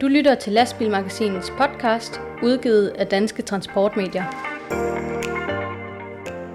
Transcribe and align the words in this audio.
Du 0.00 0.06
lytter 0.06 0.34
til 0.34 0.52
Lastbilmagasinets 0.52 1.52
podcast, 1.58 2.20
udgivet 2.42 2.88
af 2.88 3.06
Danske 3.06 3.42
Transportmedier. 3.42 4.24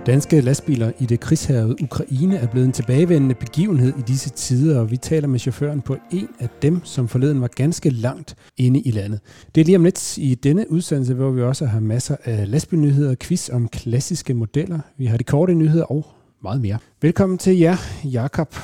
Danske 0.06 0.42
lastbiler 0.42 0.92
i 1.00 1.06
det 1.06 1.20
krigshavede 1.20 1.76
Ukraine 1.84 2.38
er 2.38 2.48
blevet 2.48 2.66
en 2.66 2.72
tilbagevendende 2.72 3.36
begivenhed 3.36 3.94
i 3.98 4.02
disse 4.02 4.30
tider, 4.30 4.80
og 4.80 4.92
vi 4.92 4.98
taler 4.98 5.28
med 5.28 5.40
chaufføren 5.40 5.82
på 5.82 5.98
en 6.12 6.28
af 6.40 6.50
dem, 6.62 6.82
som 6.84 7.08
forleden 7.08 7.42
var 7.42 7.48
ganske 7.48 7.90
langt 7.90 8.36
inde 8.58 8.80
i 8.80 8.92
landet. 8.92 9.20
Det 9.56 9.62
er 9.62 9.66
lige 9.66 9.76
om 9.76 9.84
lidt 9.84 10.18
i 10.18 10.36
denne 10.36 10.72
udsendelse, 10.72 11.14
hvor 11.14 11.32
vi 11.32 11.42
også 11.42 11.66
har 11.66 11.80
masser 11.80 12.16
af 12.24 12.52
lastbilnyheder, 12.52 13.16
quiz 13.16 13.50
om 13.50 13.68
klassiske 13.68 14.34
modeller. 14.34 14.80
Vi 14.98 15.06
har 15.06 15.18
de 15.18 15.24
korte 15.24 15.54
nyheder 15.54 15.86
og 15.86 16.06
meget 16.44 16.62
mere. 16.62 16.78
Velkommen 17.02 17.38
til 17.38 17.58
jer, 17.58 17.76
Jakob 18.04 18.56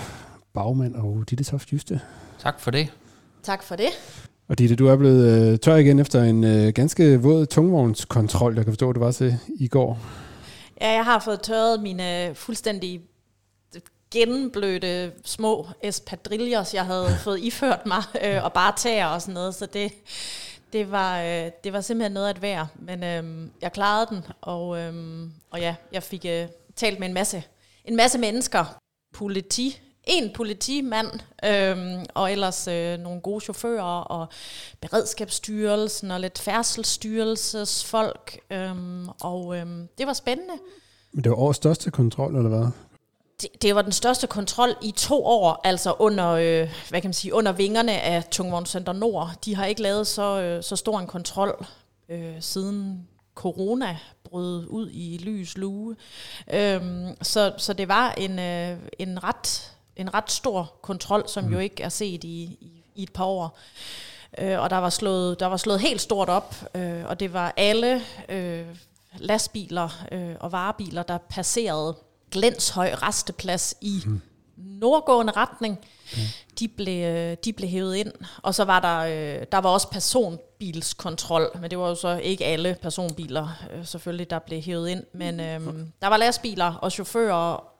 Bagmand 0.58 0.96
og 0.96 1.24
Ditte 1.30 1.44
Toft 1.44 1.74
Juste. 1.74 2.02
Tak 2.40 2.60
for 2.60 2.72
det. 2.72 2.94
Tak 3.44 3.64
for 3.64 3.76
det. 3.76 3.90
Og 4.48 4.58
Ditte, 4.58 4.76
du 4.76 4.88
er 4.88 4.96
blevet 4.96 5.52
øh, 5.54 5.60
tør 5.60 5.76
igen 5.76 6.00
efter 6.00 6.24
en 6.24 6.44
øh, 6.44 6.74
ganske 6.74 7.22
våd 7.22 7.46
tungvognskontrol, 7.46 8.56
jeg 8.56 8.66
kan 8.66 8.74
forstå, 8.74 8.94
det 8.94 9.00
var 9.00 9.12
til 9.12 9.38
i 9.60 9.68
går. 9.68 10.00
Ja, 10.82 10.92
jeg 10.92 11.06
har 11.06 11.20
fået 11.20 11.42
tørret 11.42 11.82
mine 11.82 12.32
fuldstændig 12.36 13.02
gennemblødte 14.12 15.12
små 15.26 15.68
espadrilles, 15.84 16.74
jeg 16.74 16.86
havde 16.86 17.08
fået 17.24 17.40
iført 17.40 17.86
mig, 17.86 18.04
øh, 18.24 18.44
og 18.44 18.54
bare 18.54 18.74
tager 18.78 19.06
og 19.06 19.22
sådan 19.22 19.34
noget, 19.34 19.56
så 19.56 19.66
det, 19.66 19.94
det, 20.74 20.92
var, 20.92 21.22
øh, 21.22 21.52
det 21.64 21.74
var 21.74 21.82
simpelthen 21.82 22.12
noget 22.12 22.30
at 22.30 22.42
være. 22.42 22.68
Men 22.76 23.04
øh, 23.04 23.50
jeg 23.62 23.74
klarede 23.74 24.08
den, 24.10 24.24
og, 24.42 24.78
øh, 24.78 24.94
og 25.52 25.60
ja, 25.60 25.76
jeg 25.92 26.04
fik 26.04 26.26
øh, 26.26 26.48
talt 26.76 27.00
med 27.00 27.08
en 27.08 27.14
masse, 27.14 27.44
en 27.86 27.96
masse 27.96 28.20
mennesker, 28.20 28.78
politi, 29.14 29.82
en 30.08 30.32
politimand, 30.34 31.08
øhm, 31.46 32.06
og 32.14 32.32
ellers 32.32 32.68
øh, 32.68 33.00
nogle 33.00 33.22
gode 33.22 33.42
chauffører, 33.42 34.02
og 34.02 34.28
Beredskabsstyrelsen, 34.82 36.12
og 36.12 36.20
lidt 36.20 36.40
færdselsstyrelsesfolk, 36.40 38.40
øhm, 38.52 39.10
og 39.22 39.58
øhm, 39.58 39.88
det 39.98 40.08
var 40.08 40.14
spændende. 40.14 40.54
Men 41.12 41.24
det 41.24 41.30
var 41.30 41.38
årets 41.38 41.58
største 41.58 41.92
kontrol, 41.92 42.36
eller 42.36 42.50
hvad? 42.50 42.68
Det, 43.42 43.62
det 43.62 43.76
var 43.76 43.82
den 43.82 43.92
største 43.92 44.28
kontrol 44.28 44.70
i 44.82 44.92
to 44.92 45.26
år, 45.26 45.62
altså 45.64 45.96
under, 46.00 46.28
øh, 46.28 46.70
hvad 46.90 47.02
kan 47.02 47.08
man 47.08 47.14
sige, 47.14 47.34
under 47.34 47.52
vingerne 47.52 48.02
af 48.02 48.24
Tungvognscenter 48.32 48.94
Nord. 48.94 49.30
De 49.46 49.56
har 49.56 49.66
ikke 49.66 49.82
lavet 49.82 50.08
så, 50.08 50.42
øh, 50.42 50.64
så 50.64 50.76
stor 50.76 51.00
en 51.00 51.08
kontrol 51.08 51.66
øh, 52.10 52.36
siden 52.40 53.08
corona 53.36 53.98
brød 54.24 54.68
ud 54.70 54.90
i 54.92 55.18
lys 55.18 55.58
lue. 55.58 55.96
Øhm, 56.54 57.08
så, 57.22 57.54
så 57.58 57.74
det 57.74 57.88
var 57.88 58.12
en, 58.12 58.40
øh, 58.40 58.78
en 59.00 59.24
ret 59.24 59.74
en 59.98 60.14
ret 60.14 60.32
stor 60.32 60.74
kontrol, 60.82 61.24
som 61.28 61.44
mm. 61.44 61.54
jo 61.54 61.60
ikke 61.60 61.84
er 61.84 61.90
set 61.90 62.24
i, 62.24 62.44
i, 62.62 62.84
i 62.96 63.04
et 63.04 63.14
par 63.14 63.26
år. 63.26 63.58
Øh, 64.38 64.60
og 64.60 64.70
der 64.70 64.78
var, 64.78 64.90
slået, 64.90 65.40
der 65.40 65.46
var 65.46 65.58
slået 65.58 65.80
helt 65.80 66.02
stort 66.02 66.30
op, 66.30 66.56
øh, 66.76 67.06
og 67.06 67.20
det 67.20 67.34
var 67.34 67.54
alle 67.58 68.02
øh, 68.30 68.66
lastbiler 69.18 70.06
øh, 70.12 70.36
og 70.40 70.52
varebiler, 70.52 71.04
der 71.04 71.18
passerede 71.18 71.96
Glenshøj 72.32 72.94
resteplads 72.94 73.76
i 73.82 74.04
mm. 74.06 74.22
nordgående 74.58 75.34
retning. 75.34 75.80
Mm. 76.14 76.22
De, 76.60 76.68
blev, 76.68 77.06
øh, 77.06 77.38
de 77.46 77.54
blev 77.54 77.70
hævet 77.70 77.96
ind. 77.96 78.12
Og 78.44 78.56
så 78.56 78.64
var 78.64 78.80
der, 78.80 78.98
øh, 78.98 79.46
der 79.52 79.58
var 79.58 79.70
også 79.70 79.90
personbilskontrol, 79.90 81.50
men 81.62 81.72
det 81.72 81.80
var 81.80 81.90
jo 81.90 81.96
så 81.96 82.20
ikke 82.24 82.46
alle 82.46 82.78
personbiler 82.82 83.48
øh, 83.74 83.86
selvfølgelig, 83.86 84.30
der 84.30 84.40
blev 84.40 84.62
hævet 84.62 84.90
ind. 84.90 85.04
Men 85.14 85.40
øh, 85.40 85.62
der 86.02 86.08
var 86.08 86.18
lastbiler 86.18 86.74
og 86.74 86.92
chauffører 86.92 87.77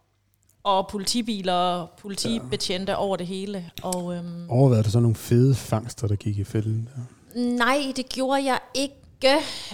og 0.68 0.88
politibiler 0.88 1.54
og 1.54 1.90
politibetjente 2.02 2.92
ja. 2.92 2.98
over 2.98 3.18
det 3.18 3.28
hele. 3.28 3.72
Og, 3.84 4.16
øhm, 4.16 4.50
Overvejede 4.50 4.84
der 4.84 4.90
så 4.90 5.00
nogle 5.00 5.16
fede 5.16 5.56
fangster, 5.56 6.08
der 6.08 6.16
gik 6.16 6.38
i 6.38 6.44
fælden? 6.44 6.90
Der? 6.96 7.02
Nej, 7.40 7.94
det 7.96 8.10
gjorde 8.10 8.44
jeg 8.46 8.60
ikke. 8.74 8.96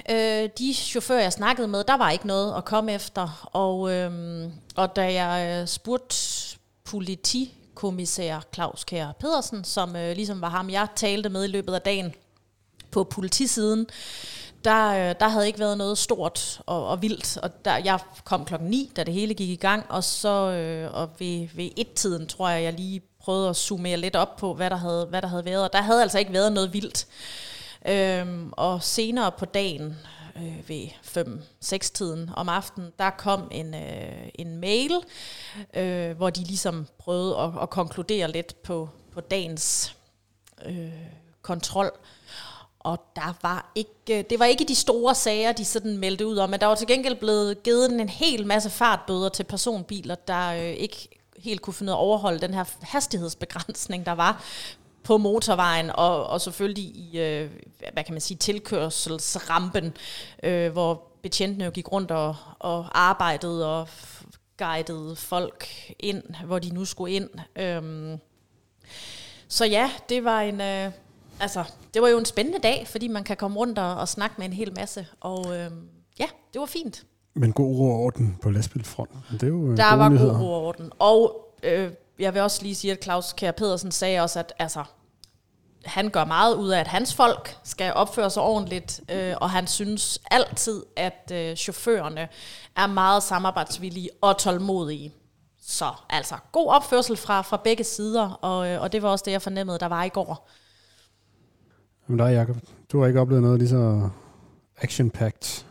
Øh, 0.09 0.50
de 0.57 0.73
chauffører, 0.73 1.22
jeg 1.22 1.34
snakkede 1.34 1.67
med, 1.67 1.84
der 1.84 1.97
var 1.97 2.12
ikke 2.12 2.28
noget 2.28 2.57
at 2.57 2.66
komme 2.66 2.94
efter. 2.94 3.50
Og, 3.53 3.91
øhm, 3.91 4.51
og 4.75 4.95
da 4.95 5.13
jeg 5.13 5.62
øh, 5.62 5.67
spurgte 5.67 6.16
politikommissær 6.84 8.40
Claus 8.53 8.84
Kjær 8.84 9.12
Pedersen, 9.19 9.63
som 9.63 9.96
øh, 9.96 10.16
ligesom 10.16 10.41
var 10.41 10.50
ham, 10.50 10.69
jeg 10.69 10.88
talte 10.96 11.29
med 11.29 11.44
i 11.44 11.47
løbet 11.47 11.73
af 11.73 11.81
dagen 11.81 12.13
på 12.91 13.03
politisiden, 13.03 13.79
øh, 13.79 14.42
der 14.63 15.09
øh, 15.09 15.16
der 15.19 15.28
havde 15.28 15.47
ikke 15.47 15.59
været 15.59 15.78
noget 15.78 15.97
stort 15.97 16.62
og, 16.66 16.88
og 16.88 17.01
vildt. 17.01 17.38
Og 17.38 17.66
der, 17.66 17.78
jeg 17.78 18.00
kom 18.24 18.46
klokken 18.46 18.69
9, 18.69 18.91
da 18.96 19.03
det 19.03 19.13
hele 19.13 19.34
gik 19.34 19.50
i 19.50 19.56
gang, 19.56 19.85
og 19.90 20.03
så 20.03 20.51
øh, 20.51 20.94
og 20.94 21.09
ved, 21.19 21.47
ved 21.53 21.69
et-tiden, 21.78 22.28
tror 22.28 22.50
jeg, 22.50 22.63
jeg 22.63 22.73
lige 22.73 23.02
prøvede 23.19 23.50
at 23.50 23.56
zoome 23.56 23.96
lidt 23.96 24.16
op 24.16 24.35
på, 24.35 24.53
hvad 24.53 24.69
der 24.69 24.75
havde, 24.75 25.06
hvad 25.06 25.22
der 25.22 25.28
havde 25.28 25.46
været. 25.46 25.63
Og 25.63 25.73
der 25.73 25.81
havde 25.81 26.02
altså 26.02 26.19
ikke 26.19 26.34
været 26.34 26.53
noget 26.53 26.73
vildt. 26.73 27.07
Øhm, 27.88 28.50
og 28.52 28.84
senere 28.84 29.31
på 29.31 29.46
dagen, 29.46 29.97
øh, 30.35 30.69
ved 30.69 30.88
5-6-tiden 31.63 32.29
om 32.35 32.50
aftenen, 32.50 32.91
der 33.00 33.09
kom 33.09 33.47
en, 33.52 33.73
øh, 33.73 34.29
en 34.35 34.57
mail, 34.57 34.91
øh, 35.73 36.18
hvor 36.18 36.29
de 36.29 36.44
ligesom 36.44 36.88
prøvede 36.97 37.38
at, 37.38 37.52
at 37.62 37.69
konkludere 37.69 38.31
lidt 38.31 38.63
på, 38.63 38.90
på 39.13 39.22
dagens 39.22 39.96
øh, 40.66 40.91
kontrol. 41.41 41.91
Og 42.83 42.99
der 43.16 43.33
var 43.41 43.71
ikke, 43.75 44.19
øh, 44.19 44.23
det 44.29 44.39
var 44.39 44.45
ikke 44.45 44.66
de 44.66 44.75
store 44.75 45.16
sager, 45.16 45.51
de 45.51 45.66
sådan 45.66 45.97
meldte 45.97 46.27
ud 46.27 46.38
om, 46.38 46.49
men 46.49 46.59
der 46.59 46.66
var 46.66 46.75
til 46.75 46.88
gengæld 46.88 47.16
blevet 47.16 47.63
givet 47.63 47.91
en 47.91 48.09
hel 48.09 48.47
masse 48.47 48.69
fartbøder 48.69 49.29
til 49.29 49.44
personbiler, 49.44 50.16
der 50.16 50.53
øh, 50.53 50.69
ikke 50.69 51.09
helt 51.38 51.61
kunne 51.61 51.73
finde 51.73 51.91
ud 51.91 51.93
af 51.93 51.97
at 51.97 52.01
overholde 52.01 52.39
den 52.39 52.53
her 52.53 52.63
hastighedsbegrænsning, 52.81 54.05
der 54.05 54.11
var 54.11 54.43
på 55.03 55.17
motorvejen, 55.17 55.89
og, 55.89 56.27
og 56.27 56.41
selvfølgelig 56.41 56.83
i, 56.83 57.19
øh, 57.19 57.51
hvad 57.93 58.03
kan 58.03 58.13
man 58.13 58.22
sige, 58.22 58.38
tilkørselsrampen, 58.38 59.97
øh, 60.43 60.72
hvor 60.72 61.01
betjentene 61.22 61.66
jo 61.66 61.72
gik 61.72 61.91
rundt 61.91 62.11
og, 62.11 62.35
og 62.59 62.99
arbejdede 62.99 63.79
og 63.79 63.88
guidede 64.57 65.16
folk 65.16 65.67
ind, 65.99 66.23
hvor 66.45 66.59
de 66.59 66.69
nu 66.69 66.85
skulle 66.85 67.13
ind. 67.13 67.29
Øhm, 67.55 68.17
så 69.47 69.66
ja, 69.66 69.91
det 70.09 70.23
var 70.23 70.41
en, 70.41 70.61
øh, 70.61 70.91
altså, 71.43 71.63
det 71.93 72.01
var 72.01 72.07
jo 72.07 72.17
en 72.17 72.25
spændende 72.25 72.59
dag, 72.59 72.87
fordi 72.91 73.07
man 73.07 73.23
kan 73.23 73.37
komme 73.37 73.57
rundt 73.57 73.79
og, 73.79 73.95
og 73.95 74.07
snakke 74.07 74.35
med 74.37 74.45
en 74.45 74.53
hel 74.53 74.73
masse. 74.75 75.07
Og 75.19 75.45
øh, 75.57 75.71
ja, 76.19 76.25
det 76.53 76.59
var 76.59 76.65
fint. 76.65 77.03
Men 77.35 77.53
god 77.53 77.75
ro 77.77 77.91
og 77.91 77.99
orden 77.99 78.37
på 78.41 78.49
lastbilfronten. 78.49 79.19
Det 79.31 79.43
er 79.43 79.47
jo 79.47 79.71
øh, 79.71 79.77
Der 79.77 79.93
var 79.95 80.09
nyheder. 80.09 80.33
god 80.33 80.41
ro 80.41 80.53
og 80.53 80.61
orden. 80.61 80.91
Og 80.99 81.47
øh, 81.63 81.91
jeg 82.19 82.33
vil 82.33 82.41
også 82.41 82.63
lige 82.63 82.75
sige, 82.75 82.91
at 82.91 83.03
Claus 83.03 83.33
Kjær 83.33 83.51
Pedersen 83.51 83.91
sagde 83.91 84.19
også, 84.19 84.39
at 84.39 84.53
altså, 84.59 84.83
han 85.85 86.09
gør 86.09 86.25
meget 86.25 86.55
ud 86.55 86.69
af, 86.69 86.79
at 86.79 86.87
hans 86.87 87.13
folk 87.15 87.57
skal 87.63 87.93
opføre 87.93 88.29
sig 88.29 88.43
ordentligt, 88.43 89.01
øh, 89.09 89.33
og 89.41 89.49
han 89.49 89.67
synes 89.67 90.19
altid, 90.31 90.83
at 90.95 91.31
øh, 91.33 91.55
chaufførerne 91.55 92.27
er 92.77 92.87
meget 92.87 93.23
samarbejdsvillige 93.23 94.09
og 94.21 94.37
tålmodige. 94.37 95.13
Så 95.61 95.91
altså, 96.09 96.35
god 96.51 96.67
opførsel 96.67 97.17
fra, 97.17 97.41
fra 97.41 97.57
begge 97.63 97.83
sider, 97.83 98.29
og, 98.29 98.67
øh, 98.67 98.81
og 98.81 98.91
det 98.91 99.01
var 99.01 99.09
også 99.09 99.23
det, 99.25 99.31
jeg 99.31 99.41
fornemmede, 99.41 99.79
der 99.79 99.85
var 99.87 100.03
i 100.03 100.09
går. 100.09 100.49
Men 102.08 102.18
dig, 102.18 102.34
Jacob, 102.34 102.58
du 102.91 103.00
har 103.00 103.08
ikke 103.08 103.19
oplevet 103.19 103.44
noget 103.44 103.59
lige 103.59 103.69
så 103.69 104.09
action-packed? 104.78 105.66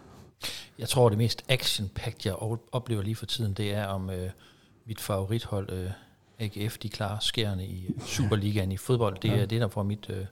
Jeg 0.79 0.89
tror, 0.89 1.09
det 1.09 1.19
mest 1.19 1.43
action-packed, 1.49 2.21
jeg 2.25 2.35
oplever 2.73 3.03
lige 3.03 3.17
for 3.17 3.27
tiden, 3.27 3.53
det 3.53 3.75
er 3.75 3.87
om 3.87 4.11
øh, 4.11 4.31
mit 4.87 5.01
favorithold, 5.01 5.73
øh, 5.73 5.91
AGF, 6.39 6.79
de 6.79 6.89
klarer 6.89 7.19
skærende 7.19 7.65
i 7.65 7.95
Superligaen 8.07 8.73
i 8.73 8.77
fodbold. 8.77 9.17
Det 9.23 9.31
er 9.31 9.37
ja. 9.37 9.45
det, 9.45 9.61
der 9.61 9.69
får 9.69 9.83
mit 9.83 10.07
øh, 10.11 10.25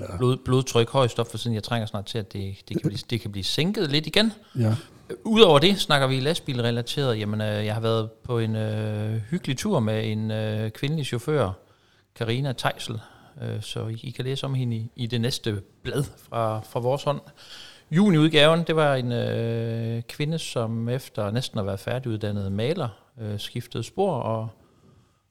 ja. 0.00 0.16
blod, 0.16 0.36
blodtryk 0.36 0.90
højst 0.90 1.18
op, 1.18 1.30
for 1.30 1.38
siden 1.38 1.54
jeg 1.54 1.62
trænger 1.62 1.86
snart 1.86 2.06
til, 2.06 2.18
at 2.18 2.32
det, 2.32 2.56
det, 2.68 2.80
kan, 2.80 2.88
blive, 2.90 2.98
det 3.10 3.20
kan 3.20 3.32
blive 3.32 3.44
sænket 3.44 3.90
lidt 3.90 4.06
igen. 4.06 4.32
Ja. 4.58 4.74
Udover 5.24 5.58
det 5.58 5.80
snakker 5.80 6.06
vi 6.06 6.20
lastbilrelateret. 6.20 7.18
Jamen, 7.18 7.40
øh, 7.40 7.66
jeg 7.66 7.74
har 7.74 7.80
været 7.80 8.10
på 8.10 8.38
en 8.38 8.56
øh, 8.56 9.16
hyggelig 9.30 9.58
tur 9.58 9.80
med 9.80 10.06
en 10.06 10.30
øh, 10.30 10.70
kvindelig 10.70 11.06
chauffør, 11.06 11.50
Karina 12.14 12.52
Tejsel, 12.52 12.94
øh, 12.94 13.13
Øh, 13.42 13.62
så 13.62 13.86
I, 13.86 14.00
I 14.02 14.10
kan 14.10 14.24
læse 14.24 14.46
om 14.46 14.54
hende 14.54 14.76
i, 14.76 14.90
i 14.96 15.06
det 15.06 15.20
næste 15.20 15.62
blad 15.82 16.04
fra, 16.04 16.60
fra 16.60 16.80
vores 16.80 17.02
hånd. 17.02 17.20
Juniudgaven, 17.90 18.64
det 18.66 18.76
var 18.76 18.94
en 18.94 19.12
øh, 19.12 20.02
kvinde, 20.02 20.38
som 20.38 20.88
efter 20.88 21.30
næsten 21.30 21.58
at 21.58 21.66
være 21.66 21.78
færdiguddannet 21.78 22.52
maler, 22.52 22.88
øh, 23.20 23.40
skiftede 23.40 23.84
spor 23.84 24.12
og 24.12 24.48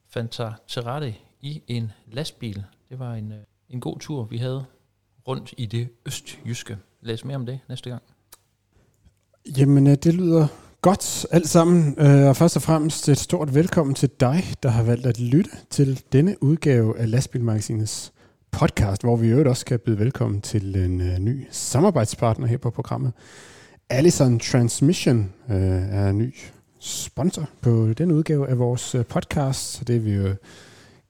fandt 0.10 0.36
sig 0.36 0.54
til 0.68 0.82
rette 0.82 1.16
i 1.42 1.62
en 1.68 1.92
lastbil. 2.12 2.64
Det 2.90 3.00
var 3.00 3.14
en, 3.14 3.32
øh, 3.32 3.38
en 3.70 3.80
god 3.80 4.00
tur, 4.00 4.24
vi 4.24 4.38
havde 4.38 4.66
rundt 5.28 5.54
i 5.58 5.66
det 5.66 5.90
østjyske. 6.06 6.78
Læs 7.02 7.26
mere 7.26 7.36
om 7.36 7.46
det 7.46 7.60
næste 7.70 7.90
gang. 7.90 8.04
Jamen, 9.58 9.88
øh, 9.88 9.96
det 9.96 10.14
lyder 10.14 10.48
Godt 10.84 11.26
alt 11.32 11.50
sammen, 11.50 11.96
øh, 11.98 12.28
og 12.28 12.36
først 12.36 12.56
og 12.56 12.62
fremmest 12.62 13.10
et 13.10 13.18
stort 13.18 13.56
velkommen 13.56 13.96
til 13.96 14.10
dig, 14.20 14.44
der 14.64 14.70
har 14.70 14.84
valgt 14.84 15.06
at 15.06 15.20
lytte 15.20 15.50
til 15.70 16.02
denne 16.14 16.44
udgave 16.44 17.00
af 17.00 17.12
Lastbilmagasinets 17.12 18.14
podcast, 18.52 19.02
hvor 19.02 19.16
vi 19.16 19.28
jo 19.28 19.50
også 19.50 19.66
kan 19.66 19.80
byde 19.80 20.00
velkommen 20.00 20.42
til 20.42 20.76
en 20.76 21.02
øh, 21.02 21.20
ny 21.20 21.48
samarbejdspartner 21.52 22.48
her 22.48 22.58
på 22.58 22.70
programmet. 22.70 23.14
Allison 23.90 24.40
Transmission 24.40 25.34
øh, 25.50 25.58
er 25.92 26.10
en 26.10 26.18
ny 26.18 26.36
sponsor 26.80 27.50
på 27.62 27.94
den 27.98 28.12
udgave 28.12 28.50
af 28.50 28.60
vores 28.60 28.96
podcast, 29.10 29.72
så 29.72 29.84
det 29.84 29.96
er 29.96 30.00
vi 30.00 30.14
jo 30.14 30.36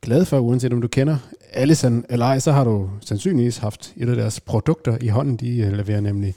glade 0.01 0.25
for, 0.25 0.39
uanset 0.39 0.73
om 0.73 0.81
du 0.81 0.87
kender 0.87 1.17
Allison 1.51 2.05
eller 2.09 2.25
ej, 2.25 2.39
så 2.39 2.51
har 2.51 2.63
du 2.63 2.89
sandsynligvis 3.01 3.57
haft 3.57 3.93
et 3.97 4.09
af 4.09 4.15
deres 4.15 4.39
produkter 4.39 4.97
i 5.01 5.07
hånden. 5.07 5.37
De 5.37 5.75
leverer 5.75 6.01
nemlig 6.01 6.35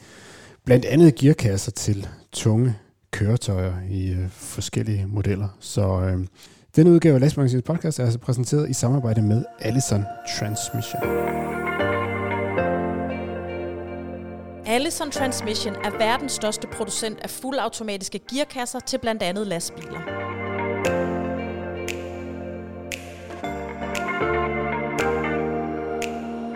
blandt 0.64 0.84
andet 0.84 1.14
gearkasser 1.14 1.72
til 1.72 2.08
tunge 2.32 2.74
køretøjer 3.11 3.75
i 3.91 4.12
øh, 4.12 4.31
forskellige 4.31 5.06
modeller. 5.06 5.49
Så 5.61 6.00
øh, 6.00 6.26
denne 6.76 6.91
udgave 6.93 7.14
af 7.14 7.20
Lastmagasinets 7.20 7.67
podcast 7.67 7.99
er 7.99 8.05
altså 8.05 8.19
præsenteret 8.19 8.70
i 8.70 8.73
samarbejde 8.73 9.23
med 9.23 9.44
Allison 9.61 10.05
Transmission. 10.38 11.03
Allison 14.67 15.11
Transmission 15.11 15.75
er 15.75 15.99
verdens 15.99 16.32
største 16.32 16.67
producent 16.67 17.20
af 17.20 17.31
fuldautomatiske 17.31 18.20
gearkasser 18.31 18.81
til 18.81 18.99
blandt 18.99 19.23
andet 19.23 19.47
lastbiler. 19.47 20.00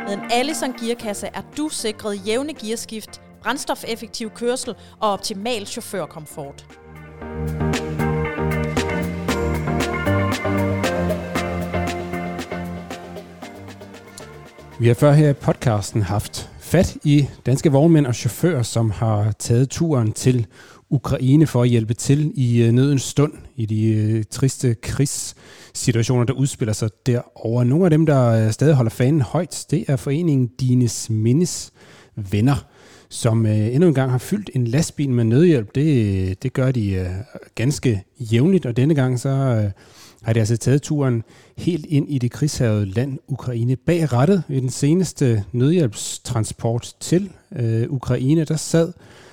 Med 0.08 0.18
en 0.18 0.30
Allison 0.30 0.72
gearkasse 0.72 1.26
er 1.26 1.42
du 1.56 1.68
sikret 1.68 2.26
jævne 2.26 2.54
gearskift, 2.54 3.20
brændstofeffektiv 3.42 4.30
kørsel 4.30 4.74
og 5.00 5.12
optimal 5.12 5.66
chaufførkomfort. 5.66 6.66
Vi 14.80 14.86
har 14.86 14.94
før 14.94 15.12
her 15.12 15.30
i 15.30 15.32
podcasten 15.32 16.02
haft 16.02 16.50
fat 16.60 16.96
i 17.04 17.28
danske 17.46 17.72
vognmænd 17.72 18.06
og 18.06 18.14
chauffører, 18.14 18.62
som 18.62 18.90
har 18.90 19.32
taget 19.38 19.70
turen 19.70 20.12
til 20.12 20.46
Ukraine 20.90 21.46
for 21.46 21.62
at 21.62 21.68
hjælpe 21.68 21.94
til 21.94 22.32
i 22.34 22.62
øh, 22.62 22.72
nødens 22.72 23.02
stund, 23.02 23.32
i 23.56 23.66
de 23.66 23.86
øh, 23.86 24.24
triste 24.30 24.74
krigssituationer, 24.74 26.24
der 26.24 26.32
udspiller 26.32 26.72
sig 26.72 26.90
derovre. 27.06 27.64
Nogle 27.64 27.84
af 27.84 27.90
dem, 27.90 28.06
der 28.06 28.46
øh, 28.46 28.52
stadig 28.52 28.74
holder 28.74 28.90
fanen 28.90 29.20
højt, 29.20 29.66
det 29.70 29.84
er 29.88 29.96
foreningen 29.96 30.46
Dines 30.60 31.10
Mindes 31.10 31.72
Venner, 32.16 32.66
som 33.10 33.46
øh, 33.46 33.74
endnu 33.74 33.88
en 33.88 33.94
gang 33.94 34.10
har 34.10 34.18
fyldt 34.18 34.50
en 34.54 34.66
lastbil 34.66 35.10
med 35.10 35.24
nødhjælp. 35.24 35.74
Det, 35.74 36.42
det 36.42 36.52
gør 36.52 36.70
de 36.70 36.92
øh, 36.92 37.06
ganske 37.54 38.04
jævnligt, 38.18 38.66
og 38.66 38.76
denne 38.76 38.94
gang 38.94 39.20
så 39.20 39.28
øh, 39.28 39.70
har 40.22 40.32
de 40.32 40.40
altså 40.40 40.56
taget 40.56 40.82
turen 40.82 41.22
helt 41.58 41.86
ind 41.88 42.10
i 42.10 42.18
det 42.18 42.30
krigshavede 42.30 42.86
land 42.86 43.18
Ukraine. 43.28 43.76
Bag 43.76 44.12
rettet 44.12 44.42
i 44.48 44.60
den 44.60 44.70
seneste 44.70 45.44
nødhjælpstransport 45.52 46.94
til 47.00 47.30
øh, 47.56 47.86
Ukraine, 47.90 48.44
der 48.44 48.56
sad 48.56 48.92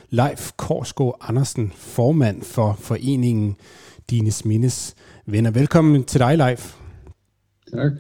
Leif 0.10 0.52
Korsgaard 0.58 1.18
Andersen, 1.22 1.72
formand 1.76 2.42
for 2.42 2.78
foreningen 2.80 3.56
Dines 4.10 4.46
Mindes 4.46 4.96
Venner. 5.26 5.52
Velkommen 5.52 6.04
til 6.04 6.20
dig, 6.20 6.38
Leif. 6.38 6.87
Tak. 7.74 7.92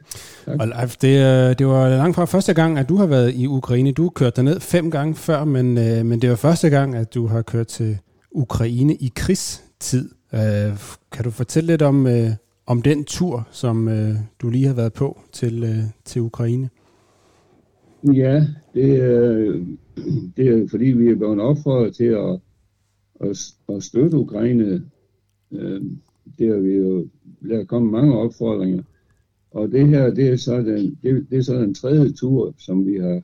tak. 0.45 0.59
Og 0.59 0.67
Leif, 0.67 0.95
det, 0.95 1.07
øh, 1.07 1.59
det 1.59 1.67
var 1.67 1.89
langt 1.89 2.15
fra 2.15 2.25
første 2.25 2.53
gang, 2.53 2.79
at 2.79 2.89
du 2.89 2.95
har 2.95 3.05
været 3.05 3.33
i 3.35 3.47
Ukraine. 3.47 3.91
Du 3.91 4.03
har 4.03 4.09
kørt 4.09 4.35
derned 4.35 4.59
fem 4.59 4.91
gange 4.91 5.15
før, 5.15 5.43
men, 5.43 5.77
øh, 5.77 6.05
men 6.05 6.21
det 6.21 6.29
var 6.29 6.35
første 6.35 6.69
gang, 6.69 6.95
at 6.95 7.13
du 7.13 7.27
har 7.27 7.41
kørt 7.41 7.67
til 7.67 7.97
Ukraine 8.31 8.95
i 8.95 9.11
krigstid. 9.15 10.09
Øh, 10.33 10.77
kan 11.11 11.23
du 11.23 11.31
fortælle 11.31 11.67
lidt 11.67 11.81
om, 11.81 12.07
om 12.65 12.81
den 12.81 13.05
tur, 13.05 13.47
som 13.51 13.89
du 14.41 14.49
lige 14.49 14.67
har 14.67 14.73
været 14.73 14.93
på 14.93 15.21
til, 15.31 15.83
til 16.05 16.21
Ukraine? 16.21 16.69
Ja, 18.03 18.45
det, 18.73 19.01
øh, 19.01 19.67
det 20.37 20.47
er 20.47 20.67
fordi, 20.69 20.85
vi 20.85 21.09
er 21.09 21.15
blevet 21.15 21.41
opfordret 21.41 21.95
til 21.95 22.03
at, 22.03 22.39
at, 23.21 23.53
at 23.75 23.83
støtte 23.83 24.17
Ukraine. 24.17 24.83
Det 26.39 26.47
har 26.47 26.57
vi 26.57 26.73
jo 26.73 27.07
der 27.49 27.63
kommet 27.63 27.91
mange 27.91 28.17
opfordringer. 28.17 28.83
Og 29.51 29.71
det 29.71 29.87
her, 29.87 30.13
det 30.13 30.27
er 30.27 30.35
så 30.35 30.57
den, 30.57 30.97
det, 31.03 31.27
det 31.29 31.37
er 31.37 31.41
så 31.41 31.55
den 31.55 31.73
tredje 31.73 32.11
tur, 32.11 32.53
som 32.57 32.85
vi 32.85 32.97
har, 32.97 33.21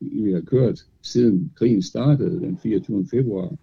vi 0.00 0.32
har 0.32 0.40
kørt 0.40 0.86
siden 1.02 1.52
krigen 1.54 1.82
startede 1.82 2.40
den 2.40 2.58
24. 2.58 3.06
februar. 3.10 3.56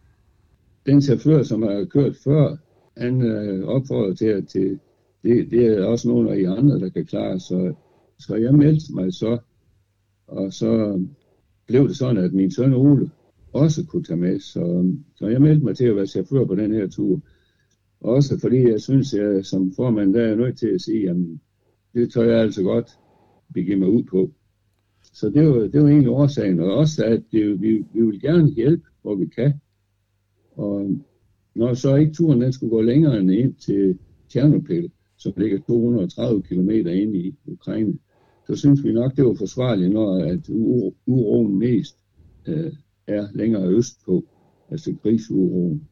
Den 0.85 1.01
chauffør, 1.01 1.43
som 1.43 1.61
har 1.61 1.85
kørt 1.85 2.15
før, 2.15 2.57
han 2.97 3.21
øh, 3.21 3.65
opfordret 3.67 4.17
til 4.17 4.25
at 4.25 4.47
til 4.47 4.79
det, 5.23 5.51
det 5.51 5.65
er 5.65 5.85
også 5.85 6.07
nogle 6.07 6.31
af 6.31 6.37
de 6.37 6.49
andre, 6.49 6.79
der 6.79 6.89
kan 6.89 7.05
klare. 7.05 7.39
Så, 7.39 7.73
så 8.19 8.35
jeg 8.35 8.53
meldte 8.53 8.93
mig 8.93 9.13
så, 9.13 9.37
og 10.27 10.53
så 10.53 11.01
blev 11.67 11.87
det 11.87 11.97
sådan, 11.97 12.23
at 12.23 12.33
min 12.33 12.51
søn 12.51 12.73
Ole 12.73 13.09
også 13.53 13.85
kunne 13.85 14.03
tage 14.03 14.17
med. 14.17 14.39
Så, 14.39 14.93
så 15.15 15.27
jeg 15.27 15.41
meldte 15.41 15.65
mig 15.65 15.77
til 15.77 15.85
at 15.85 15.95
være 15.95 16.07
chauffør 16.07 16.45
på 16.45 16.55
den 16.55 16.73
her 16.73 16.87
tur. 16.87 17.21
Også 18.01 18.39
fordi 18.39 18.69
jeg 18.69 18.81
synes, 18.81 19.13
at 19.13 19.35
jeg 19.35 19.45
som 19.45 19.71
formand, 19.75 20.13
der 20.13 20.21
er 20.21 20.35
nødt 20.35 20.57
til 20.57 20.67
at 20.67 20.81
sige, 20.81 21.09
at 21.09 21.15
det 21.93 22.13
tør 22.13 22.23
jeg 22.23 22.41
altså 22.41 22.63
godt 22.63 22.99
begive 23.53 23.79
mig 23.79 23.89
ud 23.89 24.03
på. 24.03 24.31
Så 25.13 25.29
det 25.29 25.49
var, 25.49 25.59
det 25.59 25.81
var 25.81 25.87
egentlig 25.87 26.09
årsagen, 26.09 26.59
og 26.59 26.73
også 26.73 27.05
at 27.05 27.23
det, 27.31 27.61
vi, 27.61 27.85
vi 27.93 28.01
vil 28.01 28.21
gerne 28.21 28.49
hjælpe, 28.49 28.83
hvor 29.01 29.15
vi 29.15 29.25
kan. 29.25 29.53
Og 30.55 30.95
når 31.55 31.73
så 31.73 31.95
ikke 31.95 32.13
turen 32.13 32.41
den 32.41 32.53
skulle 32.53 32.69
gå 32.69 32.81
længere 32.81 33.19
end 33.19 33.31
ind 33.31 33.55
til 33.55 33.99
Tjernobyl, 34.29 34.89
som 35.17 35.33
ligger 35.37 35.59
230 35.67 36.43
km 36.43 36.69
ind 36.69 37.15
i 37.15 37.35
Ukraine, 37.45 37.97
så 38.47 38.55
synes 38.55 38.83
vi 38.83 38.93
nok, 38.93 39.15
det 39.15 39.25
var 39.25 39.33
forsvarligt, 39.33 39.93
når 39.93 40.19
at 40.19 40.49
uroen 41.05 41.59
mest 41.59 41.97
øh, 42.47 42.73
er 43.07 43.27
længere 43.33 43.67
øst 43.67 44.05
på, 44.05 44.25
altså 44.71 44.95
krigsuroen. 45.03 45.87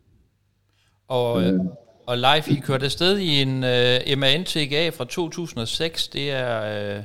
Og, 1.07 1.43
øh, 1.43 1.59
og 2.05 2.17
live 2.17 2.57
I 2.57 2.59
kørte 2.59 2.85
afsted 2.85 3.17
i 3.17 3.41
en 3.41 3.63
øh, 3.63 3.99
uh, 4.13 4.19
MAN 4.19 4.43
TGA 4.43 4.89
fra 4.89 5.05
2006. 5.05 6.07
Det 6.07 6.31
er, 6.31 6.59
uh, 6.97 7.03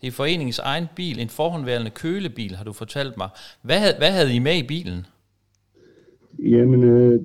det 0.00 0.06
er 0.06 0.12
foreningens 0.12 0.58
egen 0.58 0.86
bil, 0.96 1.20
en 1.20 1.28
forhåndværende 1.28 1.90
kølebil, 1.90 2.56
har 2.56 2.64
du 2.64 2.72
fortalt 2.72 3.16
mig. 3.16 3.28
Hvad 3.62 3.78
havde, 3.78 3.94
hvad 3.98 4.12
havde 4.12 4.34
I 4.34 4.38
med 4.38 4.56
i 4.56 4.66
bilen? 4.66 5.06
Jamen, 6.38 6.84
øh, 6.84 7.20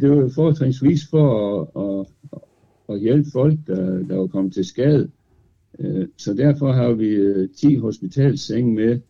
det 0.00 0.10
var 0.10 0.30
fortrinsvis 0.34 1.00
for 1.10 1.26
at, 1.60 2.06
at, 2.32 2.38
at 2.94 3.00
hjælpe 3.00 3.30
folk, 3.32 3.58
der, 3.66 4.02
der 4.08 4.16
var 4.16 4.26
kommet 4.26 4.54
til 4.54 4.64
skade. 4.64 5.10
Øh, 5.78 6.08
så 6.16 6.34
derfor 6.34 6.72
har 6.72 6.92
vi 6.92 7.48
10 7.56 7.76
hospitalsenge 7.76 8.74
med, 8.74 9.00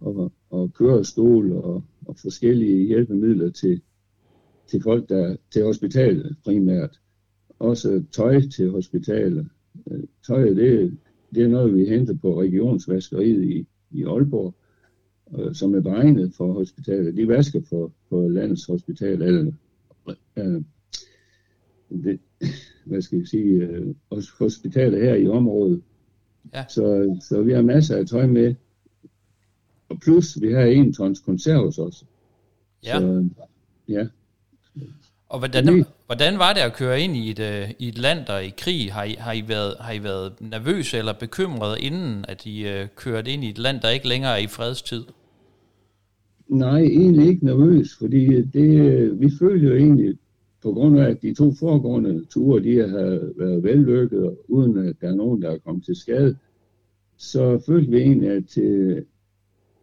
og, 0.00 0.32
og 0.50 0.72
kørestol 0.74 1.52
og, 1.52 1.82
og 2.06 2.16
forskellige 2.22 2.86
hjælpemidler 2.86 3.50
til, 3.50 3.80
til 4.66 4.82
folk, 4.82 5.08
der 5.08 5.36
til 5.50 5.64
hospitalet 5.64 6.36
primært. 6.44 7.00
Også 7.58 8.02
tøj 8.12 8.40
til 8.40 8.70
hospitalet. 8.70 9.48
Øh, 9.90 10.02
tøj, 10.26 10.44
det, 10.44 10.98
det 11.34 11.42
er 11.44 11.48
noget, 11.48 11.74
vi 11.74 11.84
henter 11.88 12.14
på 12.14 12.40
regionsvaskeriet 12.40 13.44
i, 13.44 13.66
i 13.90 14.04
Aalborg, 14.04 14.54
som 15.54 15.74
er 15.74 15.80
beregnet 15.80 16.34
for 16.34 16.52
hospitalet. 16.52 17.16
De 17.16 17.28
vasker 17.28 17.60
for, 17.68 17.92
for 18.08 18.28
landets 18.28 18.66
hospital, 18.66 19.22
eller 19.22 19.52
øh, 20.36 20.62
det, 21.90 22.20
hvad 22.84 23.02
skal 23.02 23.18
jeg 23.18 23.28
sige, 23.28 23.54
øh, 23.54 23.94
hospitaler 24.38 24.98
her 24.98 25.14
i 25.14 25.28
området. 25.28 25.82
Ja. 26.54 26.64
Så, 26.68 27.16
så 27.28 27.42
vi 27.42 27.52
har 27.52 27.62
masser 27.62 27.96
af 27.96 28.06
tøj 28.06 28.26
med. 28.26 28.54
Og 29.88 30.00
plus, 30.00 30.40
vi 30.40 30.52
har 30.52 30.62
en 30.62 30.92
tons 30.92 31.20
konserves 31.20 31.78
også. 31.78 32.04
Ja. 32.84 33.00
Så, 33.00 33.28
ja. 33.88 34.06
Og 35.28 35.38
hvordan, 35.38 35.84
hvordan 36.06 36.38
var 36.38 36.52
det 36.52 36.60
at 36.60 36.72
køre 36.72 37.00
ind 37.00 37.16
i 37.16 37.30
et, 37.30 37.38
uh, 37.38 37.70
i 37.78 37.88
et 37.88 37.98
land, 37.98 38.18
der 38.26 38.32
er 38.32 38.40
i 38.40 38.52
krig? 38.58 38.92
Har 38.92 39.04
I, 39.04 39.14
har, 39.18 39.32
I 39.32 39.44
været, 39.48 39.74
har 39.80 39.92
I 39.92 40.02
været 40.02 40.32
nervøse 40.40 40.98
eller 40.98 41.12
bekymrede, 41.20 41.80
inden 41.80 42.24
at 42.28 42.46
I 42.46 42.64
uh, 42.64 42.88
kørte 42.96 43.30
ind 43.30 43.44
i 43.44 43.50
et 43.50 43.58
land, 43.58 43.80
der 43.80 43.90
ikke 43.90 44.08
længere 44.08 44.32
er 44.32 44.42
i 44.44 44.46
fredstid? 44.46 45.04
Nej, 46.48 46.80
egentlig 46.80 47.28
ikke 47.28 47.44
nervøs, 47.44 47.88
fordi 47.98 48.42
det, 48.42 49.20
vi 49.20 49.30
følte 49.38 49.66
jo 49.66 49.74
egentlig 49.74 50.18
på 50.62 50.72
grund 50.72 50.98
af, 50.98 51.10
at 51.10 51.22
de 51.22 51.34
to 51.34 51.52
foregående 51.54 52.24
ture, 52.24 52.62
de 52.62 52.78
har 52.78 53.32
været 53.38 53.62
vellykket, 53.62 54.36
uden 54.48 54.88
at 54.88 54.96
der 55.00 55.08
er 55.08 55.14
nogen, 55.14 55.42
der 55.42 55.50
er 55.50 55.58
kommet 55.58 55.84
til 55.84 55.96
skade, 55.96 56.36
så 57.16 57.62
følte 57.66 57.90
vi 57.90 57.98
egentlig, 57.98 58.30
at 58.30 58.58
øh, 58.58 59.02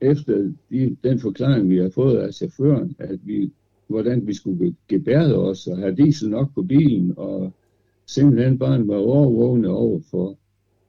efter 0.01 0.51
de, 0.69 0.97
den 1.03 1.19
forklaring, 1.19 1.69
vi 1.69 1.77
har 1.77 1.89
fået 1.89 2.17
af 2.17 2.33
chaufføren, 2.33 2.95
at 2.99 3.19
vi, 3.23 3.51
hvordan 3.87 4.27
vi 4.27 4.33
skulle 4.33 4.75
gebærde 4.87 5.35
os 5.35 5.67
og 5.67 5.77
have 5.77 5.95
diesel 5.95 6.29
nok 6.29 6.53
på 6.55 6.61
bilen, 6.61 7.13
og 7.17 7.53
simpelthen 8.05 8.59
bare 8.59 8.87
være 8.87 8.97
overvågne 8.97 9.69
over 9.69 9.99
for, 10.11 10.37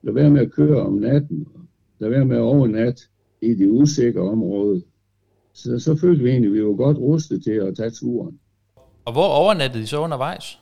lad 0.02 0.14
være 0.14 0.30
med 0.30 0.40
at 0.40 0.52
køre 0.52 0.80
om 0.80 0.92
natten, 0.92 1.46
og 1.54 1.60
lad 1.98 2.08
være 2.10 2.24
med 2.24 2.36
at 2.36 2.42
overnat 2.42 3.08
i 3.42 3.54
det 3.54 3.70
usikre 3.70 4.20
område. 4.20 4.82
Så, 5.52 5.78
så 5.78 5.96
følte 5.96 6.22
vi 6.22 6.30
egentlig, 6.30 6.48
at 6.48 6.54
vi 6.54 6.64
var 6.64 6.74
godt 6.74 6.98
rustet 6.98 7.42
til 7.42 7.50
at 7.50 7.76
tage 7.76 7.90
turen. 7.90 8.38
Og 9.04 9.12
hvor 9.12 9.26
overnattede 9.26 9.82
I 9.82 9.86
så 9.86 10.00
undervejs? 10.00 10.58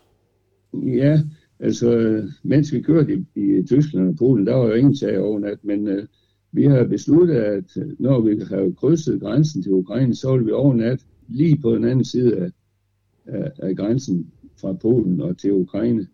Ja, 0.74 1.20
altså 1.60 2.22
mens 2.42 2.72
vi 2.72 2.82
kørte 2.82 3.14
i, 3.14 3.40
i 3.40 3.62
Tyskland 3.66 4.08
og 4.08 4.16
Polen, 4.16 4.46
der 4.46 4.54
var 4.54 4.66
jo 4.66 4.72
ingen 4.72 4.96
sag 4.96 5.20
overnat, 5.20 5.58
men 5.62 5.88
uh, 5.88 6.04
vi 6.52 6.64
har 6.64 6.84
besluttet, 6.84 7.34
at 7.34 7.76
øh, 7.76 7.88
når 7.98 8.20
vi 8.20 8.38
har 8.50 8.72
krydset 8.76 9.20
grænsen 9.20 9.62
til 9.62 9.72
Ukraine, 9.72 10.14
så 10.14 10.36
vil 10.36 10.46
vi 10.46 10.52
overnat 10.52 11.00
lige 11.34 11.58
på 11.62 11.74
den 11.74 11.84
anden 11.84 12.04
side 12.04 12.36
af, 12.36 12.50
af, 13.26 13.52
af 13.58 13.76
grænsen 13.76 14.30
fra 14.60 14.72
Polen 14.72 15.20
og 15.20 15.38
til 15.38 15.52
Ukraine. 15.52 16.06